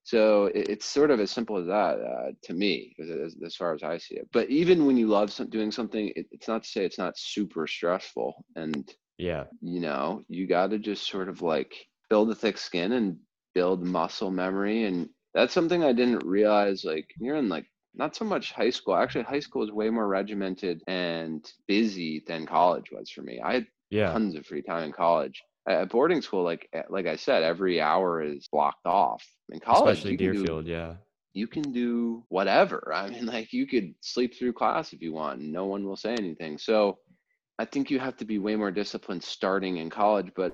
so 0.03 0.53
it's 0.55 0.87
sort 0.87 1.11
of 1.11 1.19
as 1.19 1.33
simple 1.33 1.57
as 1.57 1.67
that 1.67 1.99
uh, 1.99 2.31
to 2.45 2.55
me, 2.55 2.95
as, 3.01 3.35
as, 3.45 3.57
far 3.57 3.75
as 3.75 3.83
I 3.83 3.99
see 3.99 4.15
it. 4.15 4.29
But 4.33 4.49
even 4.51 4.87
when 4.87 4.97
you 4.97 5.09
love 5.09 5.33
some, 5.33 5.51
doing 5.51 5.73
something, 5.73 6.13
it, 6.15 6.29
it's 6.31 6.47
not 6.47 6.63
to 6.63 6.69
say 6.69 6.85
it's 6.85 6.97
not 6.97 7.19
super 7.19 7.67
stressful. 7.67 8.45
And 8.55 8.89
yeah. 9.19 9.45
You 9.61 9.81
know, 9.81 10.23
you 10.29 10.47
got 10.47 10.71
to 10.71 10.79
just 10.79 11.09
sort 11.09 11.29
of 11.29 11.43
like 11.43 11.75
build 12.09 12.31
a 12.31 12.35
thick 12.35 12.59
skin 12.59 12.93
and 12.93 13.19
build 13.55 13.83
muscle 13.85 14.31
memory. 14.31 14.85
And 14.85 15.09
that's 15.35 15.55
something 15.55 15.83
I 15.83 15.93
didn't 15.93 16.27
realize. 16.27 16.85
Like, 16.85 17.09
you're 17.19 17.37
in 17.37 17.49
like 17.49 17.67
not 17.95 18.15
so 18.15 18.25
much 18.25 18.53
high 18.53 18.71
school. 18.71 18.95
Actually, 18.95 19.25
high 19.25 19.41
school 19.41 19.63
was 19.63 19.73
way 19.73 19.91
more 19.91 20.07
regimented 20.07 20.83
and 20.87 21.45
busy 21.67 22.23
than 22.27 22.47
college 22.47 22.91
was 22.93 23.11
for 23.11 23.23
me. 23.23 23.41
I 23.41 23.55
had 23.55 23.67
yeah. 23.91 24.13
tons 24.13 24.35
of 24.35 24.47
free 24.47 24.63
time 24.63 24.85
in 24.85 24.93
college. 24.93 25.43
At 25.69 25.89
boarding 25.89 26.23
school, 26.23 26.45
like 26.45 26.69
eh, 26.73 26.83
like 26.89 27.07
I 27.07 27.17
said, 27.17 27.43
every 27.43 27.81
hour 27.81 28.23
is 28.23 28.47
blocked 28.53 28.87
off. 28.87 29.27
In 29.49 29.59
college, 29.59 29.99
especially 29.99 30.17
Deerfield, 30.17 30.67
do, 30.67 30.71
yeah, 30.71 30.95
you 31.33 31.49
can 31.49 31.73
do 31.73 32.23
whatever. 32.29 32.93
I 32.95 33.09
mean, 33.09 33.27
like 33.27 33.53
you 33.53 33.67
could 33.67 33.95
sleep 34.01 34.37
through 34.39 34.53
class 34.53 34.93
if 34.93 35.03
you 35.03 35.13
want, 35.13 35.41
and 35.41 35.53
no 35.53 35.67
one 35.67 35.85
will 35.85 35.97
say 35.97 36.13
anything. 36.13 36.59
So 36.59 36.99
I 37.59 37.65
think 37.65 37.91
you 37.91 37.99
have 37.99 38.17
to 38.19 38.25
be 38.25 38.39
way 38.39 38.57
more 38.57 38.71
disciplined 38.71 39.23
starting 39.23 39.79
in 39.79 39.91
college, 39.91 40.31
but 40.37 40.53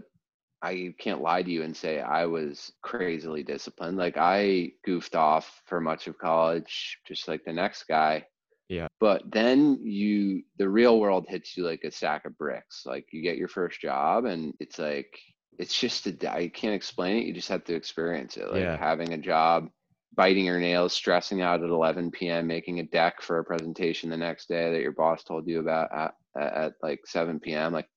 I 0.62 0.94
can't 0.98 1.20
lie 1.20 1.42
to 1.42 1.50
you 1.50 1.62
and 1.62 1.76
say 1.76 2.00
I 2.00 2.26
was 2.26 2.72
crazily 2.82 3.42
disciplined. 3.42 3.98
Like 3.98 4.16
I 4.16 4.72
goofed 4.84 5.16
off 5.16 5.62
for 5.66 5.80
much 5.80 6.06
of 6.06 6.18
college, 6.18 6.98
just 7.06 7.26
like 7.26 7.44
the 7.44 7.52
next 7.52 7.84
guy. 7.88 8.24
Yeah. 8.68 8.86
But 9.00 9.24
then 9.30 9.80
you, 9.82 10.44
the 10.58 10.68
real 10.68 11.00
world 11.00 11.26
hits 11.28 11.56
you 11.56 11.66
like 11.66 11.82
a 11.84 11.90
sack 11.90 12.24
of 12.24 12.38
bricks. 12.38 12.84
Like 12.86 13.06
you 13.12 13.22
get 13.22 13.36
your 13.36 13.48
first 13.48 13.80
job 13.80 14.24
and 14.24 14.54
it's 14.60 14.78
like, 14.78 15.18
it's 15.58 15.78
just 15.78 16.06
a, 16.06 16.32
I 16.32 16.48
can't 16.48 16.74
explain 16.74 17.16
it. 17.16 17.26
You 17.26 17.34
just 17.34 17.48
have 17.48 17.64
to 17.64 17.74
experience 17.74 18.36
it. 18.36 18.50
Like 18.50 18.62
yeah. 18.62 18.76
having 18.76 19.12
a 19.12 19.18
job, 19.18 19.68
biting 20.14 20.44
your 20.44 20.60
nails, 20.60 20.92
stressing 20.92 21.42
out 21.42 21.62
at 21.62 21.70
11 21.70 22.12
p.m., 22.12 22.46
making 22.46 22.78
a 22.78 22.84
deck 22.84 23.20
for 23.20 23.40
a 23.40 23.44
presentation 23.44 24.08
the 24.08 24.16
next 24.16 24.48
day 24.48 24.72
that 24.72 24.80
your 24.80 24.92
boss 24.92 25.24
told 25.24 25.46
you 25.48 25.58
about 25.58 25.92
uh, 25.92 26.08
at, 26.36 26.52
at 26.52 26.72
like 26.82 27.00
7 27.06 27.40
p.m. 27.40 27.72
Like 27.72 27.88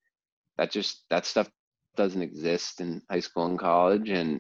that 0.58 0.72
just 0.72 1.04
that 1.10 1.26
stuff 1.26 1.50
doesn't 1.96 2.22
exist 2.22 2.82
in 2.82 3.02
high 3.10 3.20
school 3.20 3.46
and 3.46 3.60
college, 3.60 4.10
and 4.10 4.40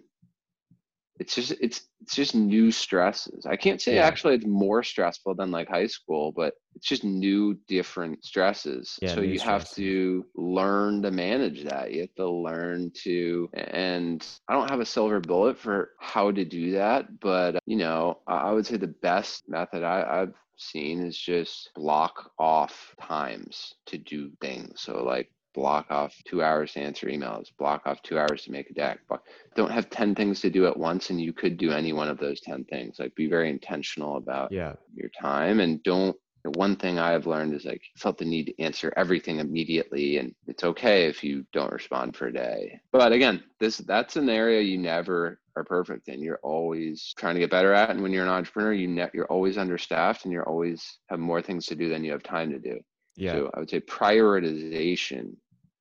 it's 1.19 1.35
just 1.35 1.53
it's 1.61 1.81
it's 2.01 2.15
just 2.15 2.35
new 2.35 2.71
stresses. 2.71 3.45
I 3.45 3.55
can't 3.55 3.81
say 3.81 3.95
yeah. 3.95 4.05
actually 4.05 4.35
it's 4.35 4.45
more 4.45 4.83
stressful 4.83 5.35
than 5.35 5.49
like 5.49 5.69
high 5.69 5.87
school, 5.87 6.31
but 6.31 6.55
it's 6.75 6.87
just 6.87 7.03
new 7.03 7.57
different 7.67 8.23
stresses. 8.23 8.99
Yeah, 9.01 9.15
so 9.15 9.21
you 9.21 9.39
have 9.39 9.69
to 9.71 10.25
learn 10.35 11.01
to 11.03 11.11
manage 11.11 11.63
that. 11.63 11.93
You 11.93 12.01
have 12.01 12.15
to 12.15 12.29
learn 12.29 12.91
to 13.03 13.49
and 13.53 14.25
I 14.47 14.53
don't 14.53 14.69
have 14.69 14.81
a 14.81 14.85
silver 14.85 15.19
bullet 15.19 15.57
for 15.57 15.91
how 15.99 16.31
to 16.31 16.43
do 16.43 16.73
that, 16.73 17.19
but 17.19 17.59
you 17.65 17.77
know, 17.77 18.19
I 18.27 18.51
would 18.51 18.65
say 18.65 18.77
the 18.77 18.87
best 18.87 19.47
method 19.47 19.83
I, 19.83 20.21
I've 20.21 20.33
seen 20.57 21.05
is 21.05 21.17
just 21.17 21.69
block 21.75 22.31
off 22.39 22.95
times 23.01 23.73
to 23.87 23.97
do 23.97 24.31
things. 24.41 24.81
So 24.81 25.03
like 25.03 25.31
block 25.55 25.87
off 25.89 26.15
two 26.25 26.43
hours 26.43 26.73
to 26.73 26.81
answer 26.81 27.07
emails, 27.07 27.47
block 27.57 27.81
off 27.85 28.01
two 28.03 28.19
hours 28.19 28.43
to 28.43 28.51
make 28.51 28.69
a 28.69 28.73
deck. 28.73 28.99
Don't 29.55 29.71
have 29.71 29.89
10 29.89 30.13
things 30.13 30.41
to 30.41 30.49
do 30.49 30.67
at 30.67 30.77
once 30.77 31.09
and 31.09 31.19
you 31.19 31.33
could 31.33 31.57
do 31.57 31.71
any 31.71 31.93
one 31.93 32.09
of 32.09 32.19
those 32.19 32.41
10 32.41 32.65
things. 32.65 32.99
Like 32.99 33.15
be 33.15 33.27
very 33.27 33.49
intentional 33.49 34.17
about 34.17 34.51
yeah. 34.51 34.73
your 34.93 35.09
time 35.09 35.59
and 35.59 35.81
don't 35.83 36.15
one 36.53 36.75
thing 36.75 36.99
I've 36.99 37.25
learned 37.25 37.55
is 37.55 37.65
like 37.65 37.81
felt 37.97 38.19
the 38.19 38.25
need 38.25 38.45
to 38.45 38.61
answer 38.61 38.93
everything 38.95 39.39
immediately 39.39 40.17
and 40.17 40.35
it's 40.45 40.63
okay 40.63 41.05
if 41.05 41.23
you 41.23 41.43
don't 41.53 41.71
respond 41.71 42.15
for 42.15 42.27
a 42.27 42.33
day. 42.33 42.79
But 42.91 43.13
again, 43.13 43.43
this 43.59 43.77
that's 43.77 44.15
an 44.15 44.29
area 44.29 44.61
you 44.61 44.77
never 44.77 45.39
are 45.55 45.63
perfect 45.63 46.07
and 46.07 46.21
you're 46.21 46.39
always 46.43 47.13
trying 47.17 47.35
to 47.35 47.39
get 47.39 47.49
better 47.49 47.73
at 47.73 47.89
and 47.89 48.01
when 48.01 48.11
you're 48.11 48.25
an 48.25 48.29
entrepreneur 48.29 48.73
you 48.73 48.87
ne- 48.87 49.09
you're 49.13 49.25
always 49.27 49.57
understaffed 49.57 50.25
and 50.25 50.33
you're 50.33 50.47
always 50.47 50.99
have 51.07 51.19
more 51.19 51.41
things 51.41 51.65
to 51.65 51.75
do 51.75 51.89
than 51.89 52.03
you 52.03 52.11
have 52.11 52.23
time 52.23 52.51
to 52.51 52.59
do 52.59 52.79
yeah 53.15 53.31
so 53.31 53.51
i 53.53 53.59
would 53.59 53.69
say 53.69 53.79
prioritization 53.79 55.33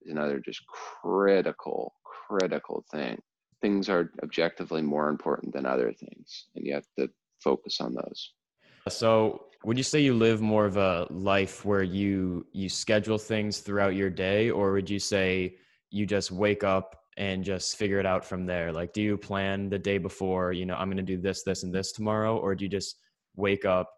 another 0.06 0.40
just 0.40 0.62
critical 0.66 1.94
critical 2.28 2.84
thing. 2.90 3.20
Things 3.60 3.88
are 3.88 4.10
objectively 4.22 4.82
more 4.82 5.08
important 5.08 5.52
than 5.52 5.66
other 5.66 5.92
things 5.92 6.46
and 6.54 6.66
you 6.66 6.74
have 6.74 6.86
to 6.98 7.08
focus 7.40 7.80
on 7.80 7.94
those. 7.94 8.32
So 8.88 9.46
would 9.64 9.76
you 9.76 9.82
say 9.82 10.00
you 10.00 10.14
live 10.14 10.40
more 10.40 10.66
of 10.66 10.76
a 10.76 11.06
life 11.10 11.64
where 11.64 11.82
you 11.82 12.46
you 12.52 12.68
schedule 12.68 13.18
things 13.18 13.58
throughout 13.58 13.94
your 13.94 14.10
day 14.10 14.50
or 14.50 14.72
would 14.72 14.90
you 14.90 14.98
say 14.98 15.56
you 15.90 16.06
just 16.06 16.30
wake 16.30 16.64
up 16.64 16.96
and 17.16 17.44
just 17.44 17.76
figure 17.76 17.98
it 17.98 18.06
out 18.06 18.24
from 18.24 18.44
there? 18.44 18.72
Like 18.72 18.92
do 18.92 19.00
you 19.00 19.16
plan 19.16 19.70
the 19.70 19.78
day 19.78 19.98
before 19.98 20.52
you 20.52 20.66
know 20.66 20.74
i'm 20.74 20.88
going 20.88 20.96
to 20.96 21.02
do 21.02 21.20
this 21.20 21.42
this 21.42 21.62
and 21.62 21.74
this 21.74 21.92
tomorrow 21.92 22.36
or 22.36 22.54
do 22.54 22.64
you 22.64 22.70
just 22.70 22.96
wake 23.36 23.64
up 23.64 23.90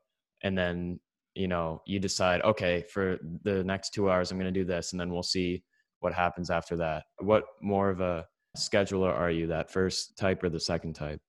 and 0.42 0.56
then 0.56 1.00
you 1.34 1.48
know 1.48 1.82
you 1.86 1.98
decide 1.98 2.40
okay 2.42 2.84
for 2.90 3.18
the 3.42 3.62
next 3.64 3.90
two 3.90 4.10
hours 4.10 4.30
i'm 4.30 4.38
going 4.38 4.52
to 4.52 4.60
do 4.60 4.64
this 4.64 4.92
and 4.92 5.00
then 5.00 5.10
we'll 5.10 5.22
see 5.22 5.62
what 6.06 6.14
happens 6.14 6.50
after 6.50 6.76
that? 6.76 7.02
What 7.18 7.42
more 7.60 7.90
of 7.90 8.00
a 8.00 8.24
scheduler 8.56 9.12
are 9.12 9.28
you 9.28 9.48
that 9.48 9.72
first 9.72 10.16
type 10.16 10.40
or 10.44 10.48
the 10.48 10.60
second 10.60 10.92
type? 10.92 11.20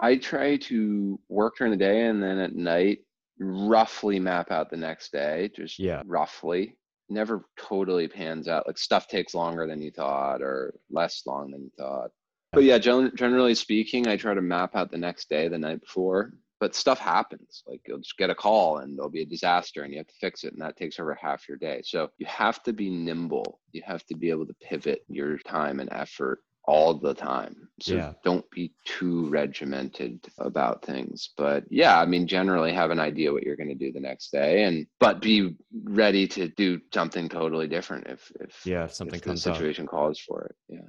I 0.00 0.16
try 0.16 0.56
to 0.56 1.20
work 1.28 1.58
during 1.58 1.70
the 1.70 1.76
day 1.76 2.06
and 2.06 2.20
then 2.20 2.38
at 2.38 2.56
night 2.56 2.98
roughly 3.38 4.18
map 4.18 4.50
out 4.50 4.68
the 4.68 4.76
next 4.76 5.12
day 5.12 5.48
just 5.54 5.78
yeah. 5.78 6.02
roughly. 6.06 6.76
Never 7.08 7.44
totally 7.56 8.08
pans 8.08 8.48
out 8.48 8.66
like 8.66 8.78
stuff 8.78 9.06
takes 9.06 9.32
longer 9.32 9.64
than 9.64 9.80
you 9.80 9.92
thought 9.92 10.42
or 10.42 10.74
less 10.90 11.22
long 11.24 11.52
than 11.52 11.62
you 11.62 11.70
thought. 11.78 12.10
But 12.52 12.64
yeah. 12.64 12.78
generally 12.78 13.54
speaking 13.54 14.08
i 14.08 14.16
try 14.16 14.34
to 14.34 14.42
map 14.42 14.74
out 14.74 14.90
the 14.90 14.98
next 14.98 15.28
day 15.28 15.46
the 15.46 15.58
night 15.58 15.82
before 15.82 16.32
but 16.60 16.74
stuff 16.74 16.98
happens 16.98 17.62
like 17.66 17.80
you'll 17.86 17.98
just 17.98 18.16
get 18.16 18.30
a 18.30 18.34
call 18.34 18.78
and 18.78 18.96
there'll 18.96 19.10
be 19.10 19.22
a 19.22 19.26
disaster 19.26 19.82
and 19.82 19.92
you 19.92 19.98
have 19.98 20.06
to 20.06 20.14
fix 20.20 20.44
it 20.44 20.52
and 20.52 20.62
that 20.62 20.76
takes 20.76 20.98
over 20.98 21.14
half 21.14 21.48
your 21.48 21.58
day. 21.58 21.82
So 21.84 22.10
you 22.18 22.26
have 22.26 22.62
to 22.64 22.72
be 22.72 22.90
nimble. 22.90 23.60
You 23.72 23.82
have 23.86 24.04
to 24.06 24.16
be 24.16 24.30
able 24.30 24.46
to 24.46 24.54
pivot 24.54 25.04
your 25.08 25.38
time 25.38 25.80
and 25.80 25.92
effort 25.92 26.40
all 26.64 26.94
the 26.94 27.14
time. 27.14 27.68
So 27.80 27.94
yeah. 27.94 28.12
don't 28.24 28.48
be 28.50 28.72
too 28.84 29.28
regimented 29.28 30.26
about 30.38 30.84
things. 30.84 31.30
But 31.36 31.64
yeah 31.70 32.00
i 32.00 32.06
mean 32.06 32.26
generally 32.26 32.72
have 32.72 32.90
an 32.90 33.00
idea 33.00 33.32
what 33.32 33.42
you're 33.42 33.56
going 33.56 33.68
to 33.68 33.74
do 33.74 33.92
the 33.92 34.00
next 34.00 34.30
day 34.30 34.64
and 34.64 34.86
but 34.98 35.20
be 35.20 35.56
ready 35.84 36.26
to 36.28 36.48
do 36.48 36.80
something 36.92 37.28
totally 37.28 37.68
different 37.68 38.06
if 38.08 38.32
if 38.40 38.64
yeah 38.64 38.84
if 38.84 38.94
something 38.94 39.18
if 39.18 39.24
comes 39.24 39.44
the 39.44 39.52
situation 39.52 39.84
up. 39.84 39.90
calls 39.90 40.18
for 40.18 40.44
it. 40.44 40.56
Yeah. 40.68 40.88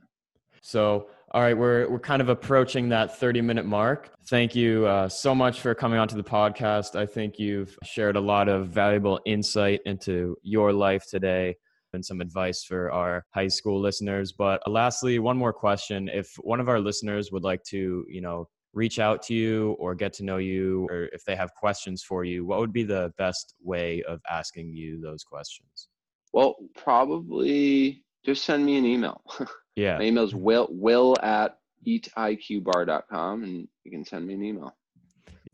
So, 0.62 1.08
all 1.32 1.42
right, 1.42 1.58
we're 1.58 1.90
we're 1.90 2.00
kind 2.00 2.22
of 2.22 2.30
approaching 2.30 2.90
that 2.90 3.20
30 3.20 3.42
minute 3.42 3.66
mark. 3.66 4.12
Thank 4.30 4.56
you 4.56 4.86
uh, 4.86 5.10
so 5.10 5.36
much 5.36 5.60
for 5.60 5.76
coming 5.76 6.00
onto 6.00 6.16
the 6.16 6.24
podcast. 6.24 6.98
I 6.98 7.06
think 7.06 7.38
you've 7.38 7.78
shared 7.84 8.16
a 8.16 8.22
lot 8.22 8.48
of 8.48 8.70
valuable 8.70 9.20
insight 9.26 9.82
into 9.86 10.38
your 10.42 10.72
life 10.72 11.06
today 11.10 11.58
and 11.92 12.06
some 12.06 12.22
advice 12.22 12.64
for 12.64 12.92
our 12.94 13.26
high 13.32 13.50
school 13.50 13.82
listeners. 13.82 14.32
But 14.32 14.62
lastly, 14.68 15.20
one 15.20 15.38
more 15.38 15.52
question: 15.52 16.10
If 16.14 16.34
one 16.40 16.62
of 16.62 16.70
our 16.70 16.80
listeners 16.80 17.30
would 17.34 17.44
like 17.44 17.64
to, 17.66 18.06
you 18.08 18.22
know, 18.22 18.48
reach 18.74 18.98
out 18.98 19.22
to 19.24 19.34
you 19.34 19.76
or 19.80 19.96
get 19.96 20.14
to 20.14 20.24
know 20.24 20.38
you, 20.38 20.88
or 20.90 21.10
if 21.12 21.26
they 21.26 21.36
have 21.36 21.54
questions 21.56 22.04
for 22.04 22.24
you, 22.24 22.46
what 22.46 22.60
would 22.60 22.72
be 22.72 22.84
the 22.84 23.12
best 23.18 23.54
way 23.62 24.02
of 24.04 24.22
asking 24.30 24.74
you 24.74 25.02
those 25.02 25.26
questions? 25.26 25.90
Well, 26.32 26.56
probably 26.74 28.06
just 28.28 28.44
send 28.44 28.66
me 28.66 28.78
an 28.78 28.86
email. 28.86 29.22
Yeah. 29.78 30.00
My 30.00 30.06
email 30.06 30.24
is 30.24 30.34
will, 30.34 30.68
will 30.72 31.16
at 31.22 31.60
eatiqbar.com 31.88 33.44
and 33.44 33.68
you 33.84 33.92
can 33.92 34.04
send 34.04 34.26
me 34.26 34.34
an 34.34 34.44
email. 34.44 34.76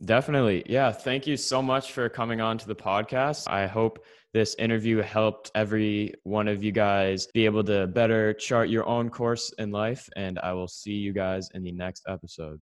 Definitely. 0.05 0.63
Yeah. 0.65 0.93
Thank 0.93 1.27
you 1.27 1.36
so 1.36 1.62
much 1.62 1.91
for 1.91 2.07
coming 2.07 2.39
on 2.39 2.57
to 2.59 2.65
the 2.65 2.73
podcast. 2.73 3.49
I 3.49 3.67
hope 3.67 4.05
this 4.33 4.55
interview 4.55 5.01
helped 5.01 5.51
every 5.55 6.13
one 6.23 6.47
of 6.47 6.63
you 6.63 6.71
guys 6.71 7.27
be 7.33 7.43
able 7.43 7.65
to 7.65 7.86
better 7.88 8.33
chart 8.33 8.69
your 8.69 8.88
own 8.88 9.09
course 9.09 9.53
in 9.57 9.71
life. 9.71 10.09
And 10.15 10.39
I 10.39 10.53
will 10.53 10.69
see 10.69 10.93
you 10.93 11.12
guys 11.12 11.49
in 11.53 11.62
the 11.62 11.73
next 11.73 12.03
episode. 12.07 12.51